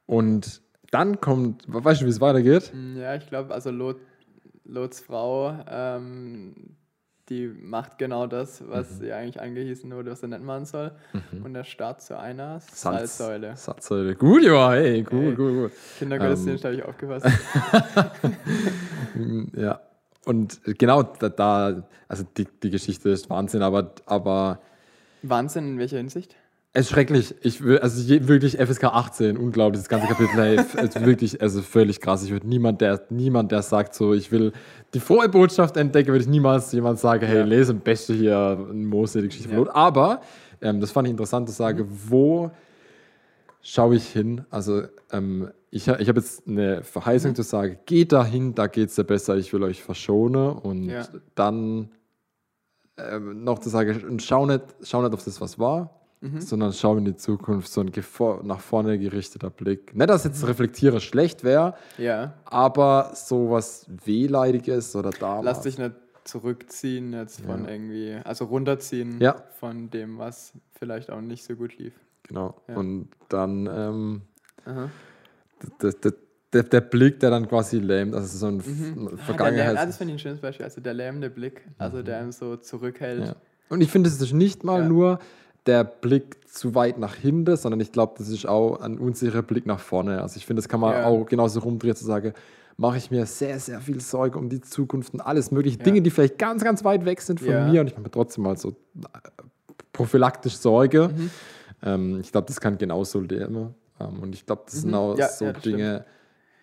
[0.07, 2.72] Und dann kommt, weißt du, wie es weitergeht?
[2.96, 3.96] Ja, ich glaube, also Lot,
[4.72, 6.76] Lots Frau, ähm,
[7.28, 8.94] die macht genau das, was Mhm.
[9.00, 10.92] sie eigentlich angehießen wurde, was er nicht machen soll.
[11.44, 13.56] Und er starrt zu einer Salz- Salzsäule.
[13.56, 14.14] Salzsäule.
[14.16, 15.34] Gut, ja, hey, gut, Hey.
[15.34, 15.72] gut, gut.
[15.98, 17.26] Kindergottesdienst habe ich aufgepasst.
[19.54, 19.80] Ja.
[20.24, 24.60] Und genau da, da also die, die Geschichte ist Wahnsinn, aber, aber
[25.22, 26.36] Wahnsinn, in welcher Hinsicht?
[26.72, 27.34] Es ist schrecklich.
[27.42, 31.62] Ich will, also wirklich FSK 18, unglaublich, das ganze Kapitel, hey, es ist wirklich, also
[31.62, 32.22] völlig krass.
[32.22, 34.52] Ich würde niemand, der, niemand, der sagt so, ich will
[34.94, 37.44] die frohe Botschaft entdecken, würde ich niemals jemand sagen, hey, Ja.
[37.44, 39.64] lese am besten hier Mose, die Geschichte von Ja.
[39.64, 39.74] Lot.
[39.74, 40.20] Aber,
[40.60, 42.52] ähm, das fand ich interessant zu sagen, wo
[43.62, 44.44] schaue ich hin?
[44.50, 48.96] Also, ähm, ich, ich habe jetzt eine Verheißung zu sagen, geht dahin, da geht es
[48.96, 50.52] ja besser, ich will euch verschonen.
[50.52, 51.06] Und Ja.
[51.34, 51.90] dann
[52.96, 55.99] ähm, noch zu sagen, und schau nicht, schau nicht auf das, was war,
[56.38, 57.90] sondern schau in die Zukunft, so ein
[58.42, 59.94] nach vorne gerichteter Blick.
[59.94, 62.34] Nicht, dass jetzt Reflektieren schlecht wäre, Ja.
[62.44, 65.40] aber sowas Wehleidiges oder da.
[65.40, 65.92] Lass dich nicht
[66.24, 67.70] zurückziehen jetzt von Ja.
[67.70, 69.36] irgendwie, also runterziehen Ja.
[69.58, 71.94] von dem, was vielleicht auch nicht so gut lief.
[72.24, 72.54] Genau.
[72.68, 72.76] Ja.
[72.76, 74.22] Und dann ähm,
[75.82, 76.12] der, der,
[76.52, 78.62] der, der Blick, der dann quasi lähmt, also so ein Mhm.
[78.62, 79.76] Ah, Lähm, ah, Vergangenheit.
[79.88, 80.64] das finde ich ein schönes Beispiel.
[80.64, 83.24] Also der lähmende Blick, also der einem so zurückhält.
[83.26, 83.36] Ja.
[83.68, 85.18] Und ich finde, es ist nicht mal nur
[85.66, 89.66] der Blick zu weit nach hinten, sondern ich glaube, das ist auch ein unsicherer Blick
[89.66, 90.20] nach vorne.
[90.22, 91.06] Also ich finde, das kann man Ja.
[91.06, 92.32] auch genauso rumdrehen, zu sagen,
[92.76, 95.78] mache ich mir sehr, sehr viel Sorge um die Zukunft und alles mögliche.
[95.78, 95.84] Ja.
[95.84, 97.64] Dinge, die vielleicht ganz, ganz weit weg sind von Ja.
[97.68, 98.72] mir und ich mache mir trotzdem mal so äh,
[99.92, 101.08] prophylaktisch Sorge.
[101.08, 101.30] Mhm.
[101.82, 103.74] Ähm, ich glaube, das kann genauso lähmen.
[104.00, 104.94] Ähm, und ich glaube, das sind Mhm.
[104.96, 106.04] auch Ja, so Dinge,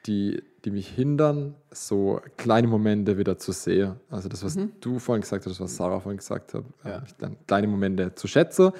[0.05, 3.95] die, die mich hindern, so kleine Momente wieder zu sehen.
[4.09, 6.89] Also das, was du vorhin gesagt hast, das, was Sarah vorhin gesagt hat, Mhm.
[6.89, 6.97] Ja.
[6.97, 8.71] äh, ich dann kleine Momente zu schätzen.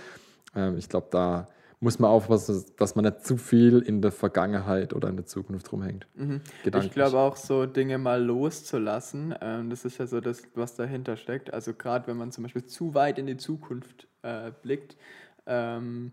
[0.53, 1.47] Ähm, ich glaube, da
[1.79, 5.71] muss man aufpassen, dass man nicht zu viel in der Vergangenheit oder in der Zukunft
[5.71, 6.07] rumhängt.
[6.15, 6.41] Mhm.
[6.65, 11.15] Ich glaube auch so Dinge mal loszulassen, ähm, das ist ja so das, was dahinter
[11.15, 11.53] steckt.
[11.53, 14.97] Also gerade wenn man zum Beispiel zu weit in die Zukunft äh, blickt,
[15.45, 16.11] ähm,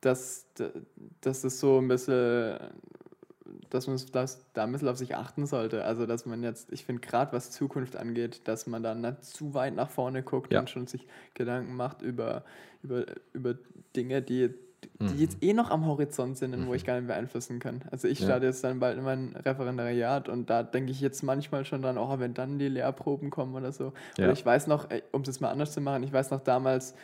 [0.00, 0.46] dass,
[1.20, 2.58] dass es so ein bisschen,
[3.70, 5.84] dass man das, da ein bisschen auf sich achten sollte.
[5.84, 9.54] Also dass man jetzt, ich finde gerade was Zukunft angeht, dass man dann nicht zu
[9.54, 10.60] weit nach vorne guckt Ja.
[10.60, 12.44] und schon sich Gedanken macht über,
[12.82, 13.54] über, über
[13.96, 14.48] Dinge, die,
[15.00, 15.18] die Mhm.
[15.18, 17.82] jetzt eh noch am Horizont sind und wo ich gar nicht beeinflussen kann.
[17.90, 18.26] Also ich Ja.
[18.26, 21.96] starte jetzt dann bald in mein Referendariat und da denke ich jetzt manchmal schon dran,
[21.96, 23.94] oh, wenn dann die Lehrproben kommen oder so.
[24.18, 24.24] Ja.
[24.24, 26.94] Oder ich weiß noch, um es jetzt mal anders zu machen, ich weiß noch damals,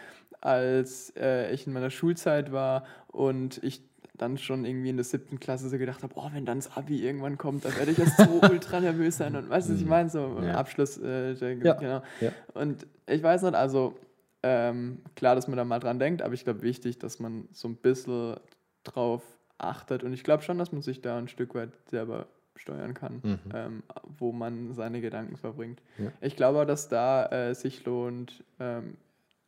[0.42, 3.82] als äh, ich in meiner Schulzeit war und ich
[4.20, 7.04] dann schon irgendwie in der siebten Klasse so gedacht habe, oh, wenn dann das Abi
[7.04, 9.86] irgendwann kommt, dann werde ich jetzt so ultra nervös sein und weißt du, was ich
[9.86, 10.10] meine?
[10.10, 10.54] So Ja.
[10.54, 11.74] Abschluss, äh, Ja.
[11.74, 12.02] genau.
[12.20, 12.32] Ja.
[12.54, 13.96] Und ich weiß nicht, also
[14.42, 17.68] ähm, klar, dass man da mal dran denkt, aber ich glaube wichtig, dass man so
[17.68, 18.36] ein bisschen
[18.84, 19.22] drauf
[19.58, 23.20] achtet und ich glaube schon, dass man sich da ein Stück weit selber steuern kann,
[23.22, 23.38] Mhm.
[23.54, 23.82] ähm,
[24.18, 25.80] wo man seine Gedanken verbringt.
[26.20, 28.96] Ich glaube, dass da äh, sich lohnt, ähm,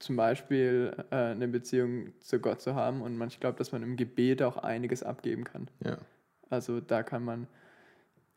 [0.03, 3.83] zum Beispiel äh, eine Beziehung zu Gott zu haben und man, ich glaube, dass man
[3.83, 5.69] im Gebet auch einiges abgeben kann.
[5.85, 5.97] Ja.
[6.51, 7.47] Also da kann man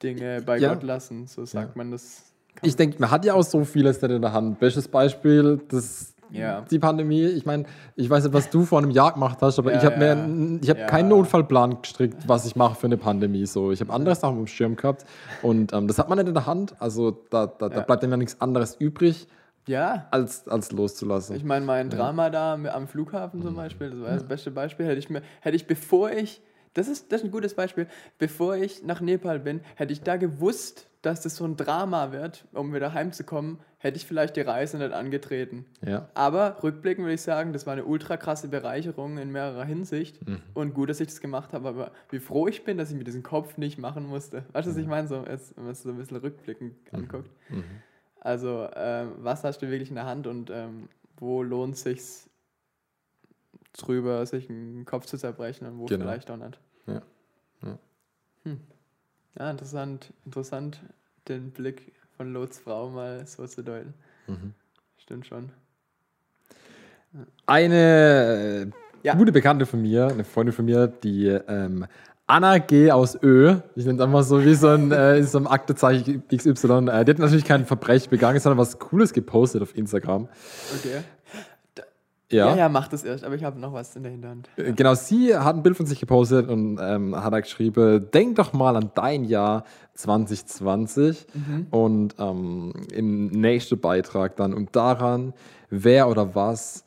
[0.03, 0.74] Dinge bei Ja.
[0.74, 2.32] Gott lassen, so sagt man das.
[2.61, 4.59] Ich denke, man hat ja auch so vieles nicht in der Hand.
[4.59, 6.61] Bestes Beispiel, das, Ja.
[6.61, 7.24] die Pandemie.
[7.26, 9.86] Ich meine, ich weiß nicht, was du vor einem Jahr gemacht hast, aber Ja, ich
[9.86, 10.16] habe ja.
[10.16, 10.88] mir, ich habe Ja.
[10.88, 13.45] keinen Notfallplan gestrickt, was ich mache für eine Pandemie.
[13.45, 15.05] So, ich habe andere Sachen im Schirm gehabt
[15.41, 16.76] und ähm, das hat man nicht in der Hand.
[16.80, 17.82] Also da, da, da Ja.
[17.84, 19.28] bleibt immer nichts anderes übrig,
[19.68, 21.36] ja, als, als loszulassen.
[21.36, 24.86] Ich meine, mein Drama da am Flughafen zum Beispiel, das war das beste Beispiel.
[24.86, 26.41] Hätte ich mir, hätte ich bevor ich,
[26.74, 27.88] das ist, das ist ein gutes Beispiel,
[28.18, 32.45] bevor ich nach Nepal bin, hätte ich da gewusst, dass das so ein Drama wird,
[32.51, 35.66] um wieder heimzukommen, hätte ich vielleicht die Reise nicht angetreten.
[35.86, 36.09] ja.
[36.16, 40.20] Aber rückblickend würde ich sagen, das war eine ultra krasse Bereicherung in mehrerer Hinsicht
[40.55, 43.03] und gut, dass ich das gemacht habe, aber wie froh ich bin, dass ich mir
[43.03, 44.45] diesen Kopf nicht machen musste.
[44.53, 47.30] Weißt du, was ich meine, so, wenn man es so ein bisschen rückblickend anguckt.
[48.26, 52.28] Also, ähm, was hast du wirklich in der Hand und ähm, wo lohnt sich's
[53.74, 56.06] drüber, sich einen Kopf zu zerbrechen und wo Genau.
[56.06, 56.60] vielleicht auch nicht.
[56.88, 57.04] Ja.
[57.62, 57.78] Ja.
[58.46, 58.60] Hm.
[59.38, 60.80] ja, interessant, interessant,
[61.28, 63.94] den Blick von Lots Frau mal so zu deuten.
[64.26, 64.56] Mhm.
[64.98, 65.52] Stimmt schon.
[67.46, 69.14] Eine äh, Ja.
[69.14, 71.86] gute Bekannte von mir, eine Freundin von mir, die ähm,
[72.28, 72.92] Anna G.
[72.92, 76.88] aus Ö, ich nenne es einfach so wie so ein, äh, so ein Aktezeichen XY,
[76.90, 80.28] äh, die hat natürlich kein Verbrechen begangen, sondern was Cooles gepostet auf Instagram.
[80.80, 81.02] Okay.
[82.32, 84.50] Ja, Ja, ja, mach das erst, aber ich habe noch was in der Hinterhand.
[84.58, 88.38] Äh, Genau, sie hat ein Bild von sich gepostet und ähm, hat da geschrieben, denk
[88.38, 89.64] doch mal an dein Jahr
[89.94, 91.28] 2020
[91.70, 95.34] und ähm, im nächsten Beitrag dann und daran,
[95.70, 96.85] wer oder was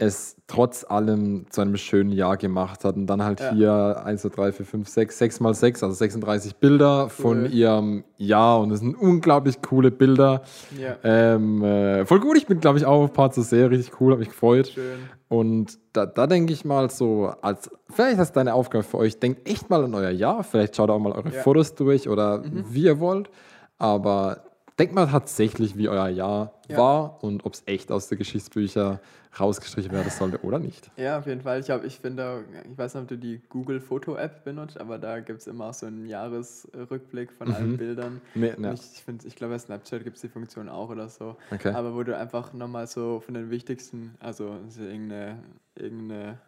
[0.00, 2.96] es trotz allem zu einem schönen Jahr gemacht hat.
[2.96, 3.52] Und dann halt Ja.
[3.52, 7.52] hier 1, 2, 3, 4, 5, 6, 6 mal 6, also 36 Bilder von Cool.
[7.52, 8.60] ihrem Jahr.
[8.60, 10.42] Und das sind unglaublich coole Bilder.
[10.78, 13.70] Ja, Ähm, äh, voll gut, ich bin, glaube ich, auch auf ein paar zu sehr
[13.70, 14.68] richtig cool, habe mich gefreut.
[14.68, 14.98] schön.
[15.28, 19.20] Und da, da denke ich mal so, als vielleicht ist das deine Aufgabe für euch,
[19.20, 21.42] denkt echt mal an euer Jahr, vielleicht schaut auch mal eure Ja.
[21.42, 23.30] Fotos durch oder wie ihr wollt,
[23.78, 24.38] aber
[24.78, 26.78] denkt mal tatsächlich, wie euer Jahr Ja.
[26.78, 29.00] war und ob es echt aus der Geschichtsbücher
[29.38, 30.90] rausgestrichen werden sollte oder nicht.
[30.96, 31.60] Ja, auf jeden Fall.
[31.60, 34.98] Ich, hab, ich finde, ich weiß nicht, ob du die Google Foto App benutzt, aber
[34.98, 38.20] da gibt es immer auch so einen Jahresrückblick von allen Bildern.
[38.34, 38.72] Nee, ja.
[38.72, 41.36] Ich, ich, find, ich glaube, bei Snapchat gibt es die Funktion auch oder so.
[41.52, 41.72] Okay.
[41.72, 45.38] Aber wo du einfach nochmal so von den wichtigsten, also irgendeine,
[45.76, 46.38] irgendeine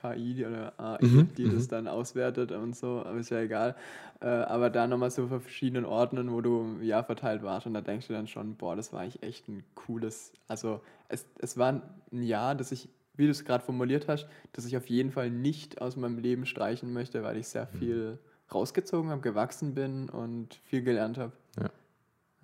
[0.00, 3.74] KI oder AI, Mhm, die das dann auswertet und so, aber ist ja egal.
[4.20, 7.80] Äh, aber da nochmal so von verschiedenen Orten, wo du Jahr verteilt warst und da
[7.80, 11.80] denkst du dann schon, boah, das war eigentlich echt ein cooles, also es, es war
[12.12, 15.30] ein Jahr, das ich wie du es gerade formuliert hast, dass ich auf jeden Fall
[15.30, 17.78] nicht aus meinem Leben streichen möchte, weil ich sehr Mhm.
[17.78, 18.18] viel
[18.54, 21.32] rausgezogen habe, gewachsen bin und viel gelernt habe.
[21.58, 21.70] Ja.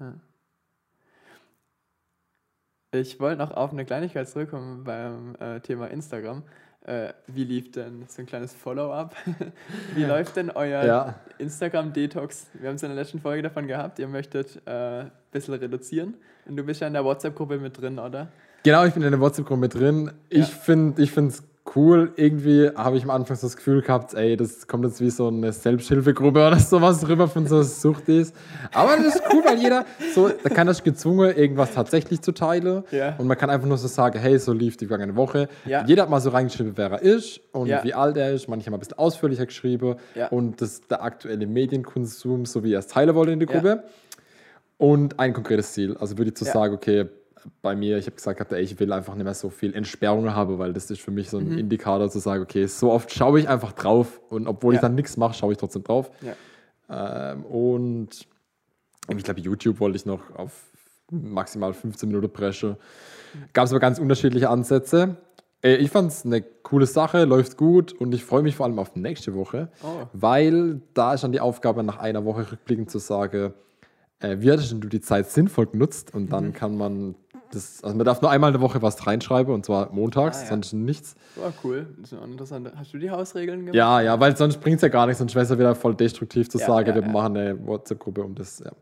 [0.00, 0.14] Ja.
[2.92, 6.42] Ich wollte noch auf eine Kleinigkeit zurückkommen beim äh, Thema Instagram.
[6.86, 9.16] Äh, wie lief denn so ein kleines Follow-up?
[9.96, 11.14] wie läuft denn euer Ja.
[11.38, 12.46] Instagram-Detox?
[12.54, 16.14] Wir haben es in der letzten Folge davon gehabt, ihr möchtet äh, ein bisschen reduzieren.
[16.46, 18.28] Und du bist ja in der WhatsApp-Gruppe mit drin, oder?
[18.62, 20.12] Genau, ich bin in der WhatsApp-Gruppe mit drin.
[20.28, 20.44] Ich Ja.
[20.44, 21.42] finde es
[21.76, 22.12] cool.
[22.16, 25.28] Irgendwie habe ich am Anfang so das Gefühl gehabt, ey, das kommt jetzt wie so
[25.28, 28.34] eine Selbsthilfegruppe oder sowas rüber von so Sucht ist.
[28.72, 32.82] Aber das ist cool, weil jeder so, da kann das gezwungen, irgendwas tatsächlich zu teilen.
[32.90, 33.14] Ja.
[33.18, 35.48] Und man kann einfach nur so sagen, hey, so lief die vergangene Woche.
[35.66, 35.84] Ja.
[35.86, 37.84] Jeder hat mal so reingeschrieben, wer er ist und Ja.
[37.84, 38.48] wie alt er ist.
[38.48, 39.96] Manche haben ein bisschen ausführlicher geschrieben.
[40.30, 43.46] Und das der aktuelle Medienkonsum, so wie er es teilen wollte in der.
[43.48, 43.84] Gruppe.
[44.78, 45.96] Und ein konkretes Ziel.
[45.98, 46.52] Also würde ich zu Ja.
[46.52, 47.06] sagen, okay,
[47.62, 50.34] bei mir, ich habe gesagt, gehabt, ey, ich will einfach nicht mehr so viel Entsperrungen
[50.34, 51.58] haben, weil das ist für mich so ein Mhm.
[51.58, 54.82] Indikator zu sagen, okay, so oft schaue ich einfach drauf und obwohl ich Ja.
[54.88, 56.10] dann nichts mache, schaue ich trotzdem drauf.
[56.22, 57.32] Ja.
[57.32, 58.26] Ähm, und
[59.16, 60.52] ich glaube, YouTube wollte ich noch auf
[61.10, 62.76] maximal 15 Minuten presche.
[63.52, 65.16] Gab es aber ganz unterschiedliche Ansätze.
[65.62, 68.78] Äh, Ich fand es eine coole Sache, läuft gut und ich freue mich vor allem
[68.78, 70.06] auf nächste Woche, Oh.
[70.12, 73.54] weil da ist dann die Aufgabe, nach einer Woche rückblickend zu sagen,
[74.20, 76.14] äh, wie hattest denn du die Zeit sinnvoll genutzt?
[76.14, 76.28] Und Mhm.
[76.30, 77.14] dann kann man
[77.52, 80.42] das, also man darf nur einmal in der Woche was reinschreiben und zwar montags, Ah,
[80.42, 80.48] ja.
[80.48, 81.14] sonst nichts.
[81.36, 81.86] War cool.
[82.00, 82.72] Das ist interessant.
[82.74, 83.74] Hast du die Hausregeln gemacht?
[83.76, 85.94] Ja, ja, weil sonst bringt es ja gar nichts, sonst wäre es ja wieder voll
[85.94, 88.58] destruktiv zu Ja, sagen, ja, wir machen eine WhatsApp-Gruppe um das.
[88.58, 88.72] Ja.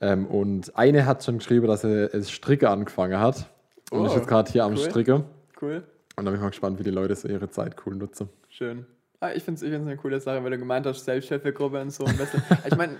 [0.00, 3.48] Ähm, und eine hat schon geschrieben, dass sie es Stricke angefangen hat.
[3.90, 4.78] Und Oh, ist jetzt gerade hier am cool.
[4.78, 5.24] Stricke.
[5.60, 5.82] Cool.
[6.16, 8.28] Und da bin ich mal gespannt, wie die Leute so ihre Zeit cool nutzen.
[8.48, 8.84] Schön.
[9.20, 11.90] Ah, ich finde es ich find's eine coole Sache, weil du gemeint hast, Selbsthilfegruppe und
[11.90, 12.04] so.
[12.04, 12.42] Ein bisschen.
[12.66, 12.92] ich meine,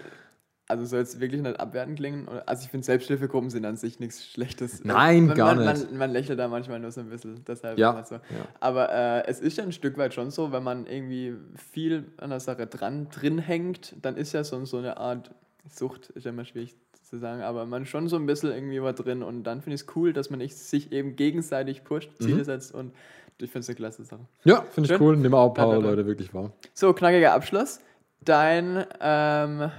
[0.68, 2.28] also soll jetzt wirklich nicht abwertend klingen.
[2.44, 4.84] Also ich finde, Selbsthilfegruppen sind an sich nichts Schlechtes.
[4.84, 5.90] Nein, man, gar man, nicht.
[5.90, 7.42] Man, man lächelt da manchmal nur so ein bisschen.
[7.46, 8.16] Deshalb Ja, so.
[8.16, 8.20] ja.
[8.60, 12.30] Aber äh, es ist ja ein Stück weit schon so, wenn man irgendwie viel an
[12.30, 15.30] der Sache dran drin hängt, dann ist ja so, so eine Art
[15.70, 18.82] Sucht, ist ja immer schwierig zu sagen, aber man ist schon so ein bisschen irgendwie
[18.82, 22.10] war drin und dann finde ich es cool, dass man nicht sich eben gegenseitig pusht,
[22.20, 22.92] Ziele setzt und
[23.38, 24.26] ich finde es eine klasse Sache.
[24.44, 25.16] Ja, finde ich cool.
[25.16, 25.90] Nehmen wir auch ein paar Ja, ja, ja.
[25.90, 26.52] Leute wirklich wahr.
[26.74, 27.80] So, knackiger Abschluss.
[28.20, 29.70] Dein ähm,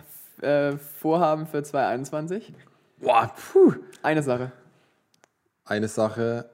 [0.42, 2.54] äh, Vorhaben für 2021?
[2.98, 3.74] Boah, puh.
[4.02, 4.52] Eine Sache.
[5.66, 6.50] Eine Sache.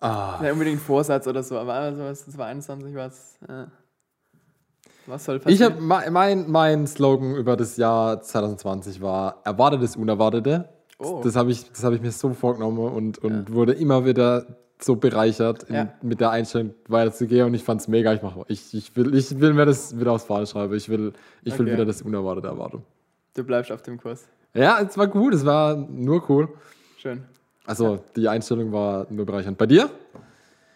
[0.00, 3.38] Ah, Nicht unbedingt Vorsatz oder so, aber also was 2021 was.
[3.48, 3.66] Äh,
[5.06, 5.74] was soll ich passieren?
[5.74, 10.68] habe mein, mein Slogan über das Jahr 2020 war Erwartetes Unerwartete.
[10.98, 11.20] Oh.
[11.22, 14.46] Das habe ich, das hab ich mir so vorgenommen und, und wurde immer wieder
[14.78, 15.92] so bereichert, in, Ja.
[16.02, 18.12] mit der Einstellung weiterzugehen und ich fand es mega.
[18.12, 20.74] Ich, mach, ich, ich, will, ich will mir das wieder aufs Fahne schreiben.
[20.74, 21.12] Ich will,
[21.42, 21.72] ich will Okay.
[21.74, 22.82] wieder das Unerwartete erwarten.
[23.34, 24.26] Du bleibst auf dem Kurs.
[24.54, 26.48] Ja, es war gut, es war nur cool.
[26.98, 27.24] Schön.
[27.66, 29.58] Also die Einstellung war nur bereichernd.
[29.58, 29.90] Bei dir?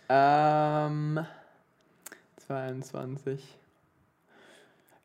[0.09, 1.21] Ähm,
[2.47, 3.57] 22.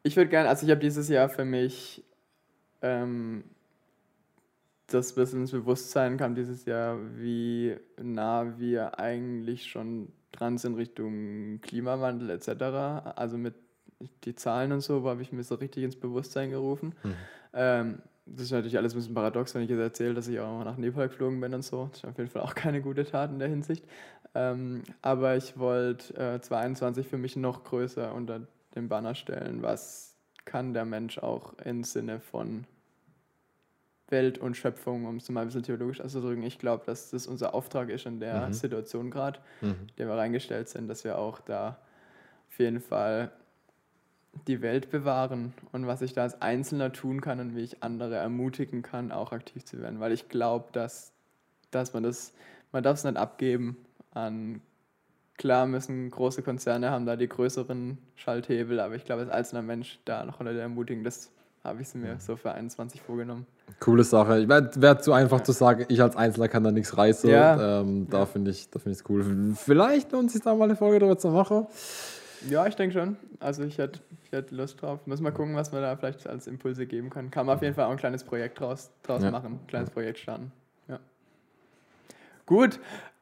[0.03, 2.03] Ich würde gerne, also ich habe dieses Jahr für mich
[2.81, 3.43] ähm,
[4.87, 11.59] das bisschen ins Bewusstsein kam dieses Jahr, wie nah wir eigentlich schon dran sind Richtung
[11.61, 13.15] Klimawandel etc.
[13.15, 13.55] Also mit
[14.23, 16.93] die Zahlen und so habe ich mir so richtig ins Bewusstsein gerufen.
[17.53, 20.63] Ähm, das ist natürlich alles ein bisschen paradox, wenn ich jetzt erzähle, dass ich auch
[20.63, 21.87] nach Nepal geflogen bin und so.
[21.91, 23.85] Das ist auf jeden Fall auch keine gute Tat in der Hinsicht.
[24.33, 28.41] Ähm, aber ich wollte äh, 2021 für mich noch größer unter
[28.75, 29.61] den Banner stellen.
[29.61, 32.65] Was kann der Mensch auch im Sinne von
[34.09, 36.43] Welt und Schöpfung, um es mal ein bisschen theologisch auszudrücken.
[36.43, 38.53] Ich glaube, dass das unser Auftrag ist in der Mhm.
[38.53, 39.75] Situation gerade, Mhm.
[39.81, 41.79] in der wir reingestellt sind, dass wir auch da
[42.49, 43.31] auf jeden Fall
[44.47, 48.15] die Welt bewahren und was ich da als Einzelner tun kann und wie ich andere
[48.15, 49.99] ermutigen kann, auch aktiv zu werden.
[49.99, 51.13] Weil ich glaube, dass,
[51.71, 52.33] dass man das,
[52.71, 53.77] man darf es nicht abgeben
[54.11, 54.61] an,
[55.37, 59.99] klar müssen große Konzerne haben da die größeren Schalthebel, aber ich glaube, als einzelner Mensch
[60.05, 61.31] da noch Leute ermutigen, das
[61.65, 63.45] habe ich mir so für 21 vorgenommen.
[63.79, 64.39] Coole Sache.
[64.39, 67.29] Ich wäre wär zu einfach zu sagen, ich als Einzelner kann da nichts reißen.
[67.29, 67.81] Ja.
[67.81, 69.53] Ähm, da finde ich es find cool.
[69.55, 71.67] Vielleicht lohnt es sich da mal eine Folge darüber zu machen.
[72.49, 73.17] Ja, ich denke schon.
[73.39, 74.99] Also ich hätte ich hätt Lust drauf.
[75.07, 77.31] Müssen wir gucken, was wir da vielleicht als Impulse geben können.
[77.31, 79.31] Kann man auf jeden Fall auch ein kleines Projekt draus, draus Ja.
[79.31, 79.59] machen.
[79.63, 80.51] Ein kleines Projekt starten.
[80.87, 80.99] Ja.
[82.45, 82.79] Gut.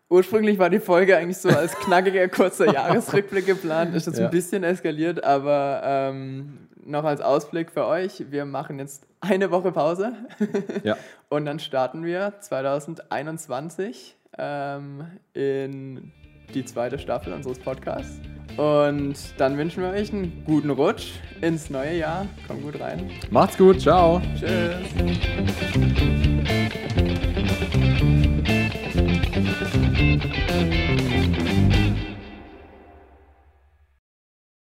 [0.10, 3.96] Ursprünglich war die Folge eigentlich so als knackiger, kurzer Jahresrückblick geplant.
[3.96, 4.26] Ist jetzt Ja.
[4.26, 8.32] ein bisschen eskaliert, aber ähm, noch als Ausblick für euch.
[8.32, 10.14] Wir machen jetzt eine Woche Pause
[10.84, 10.98] Ja.
[11.30, 16.12] und dann starten wir 2021 ähm, in
[16.54, 18.20] die zweite Staffel unseres Podcasts.
[18.58, 22.28] Und dann wünschen wir euch einen guten Rutsch ins neue Jahr.
[22.48, 23.10] Kommt gut rein.
[23.32, 23.82] Macht's gut.
[23.82, 24.22] Ciao.
[24.38, 26.23] Tschüss.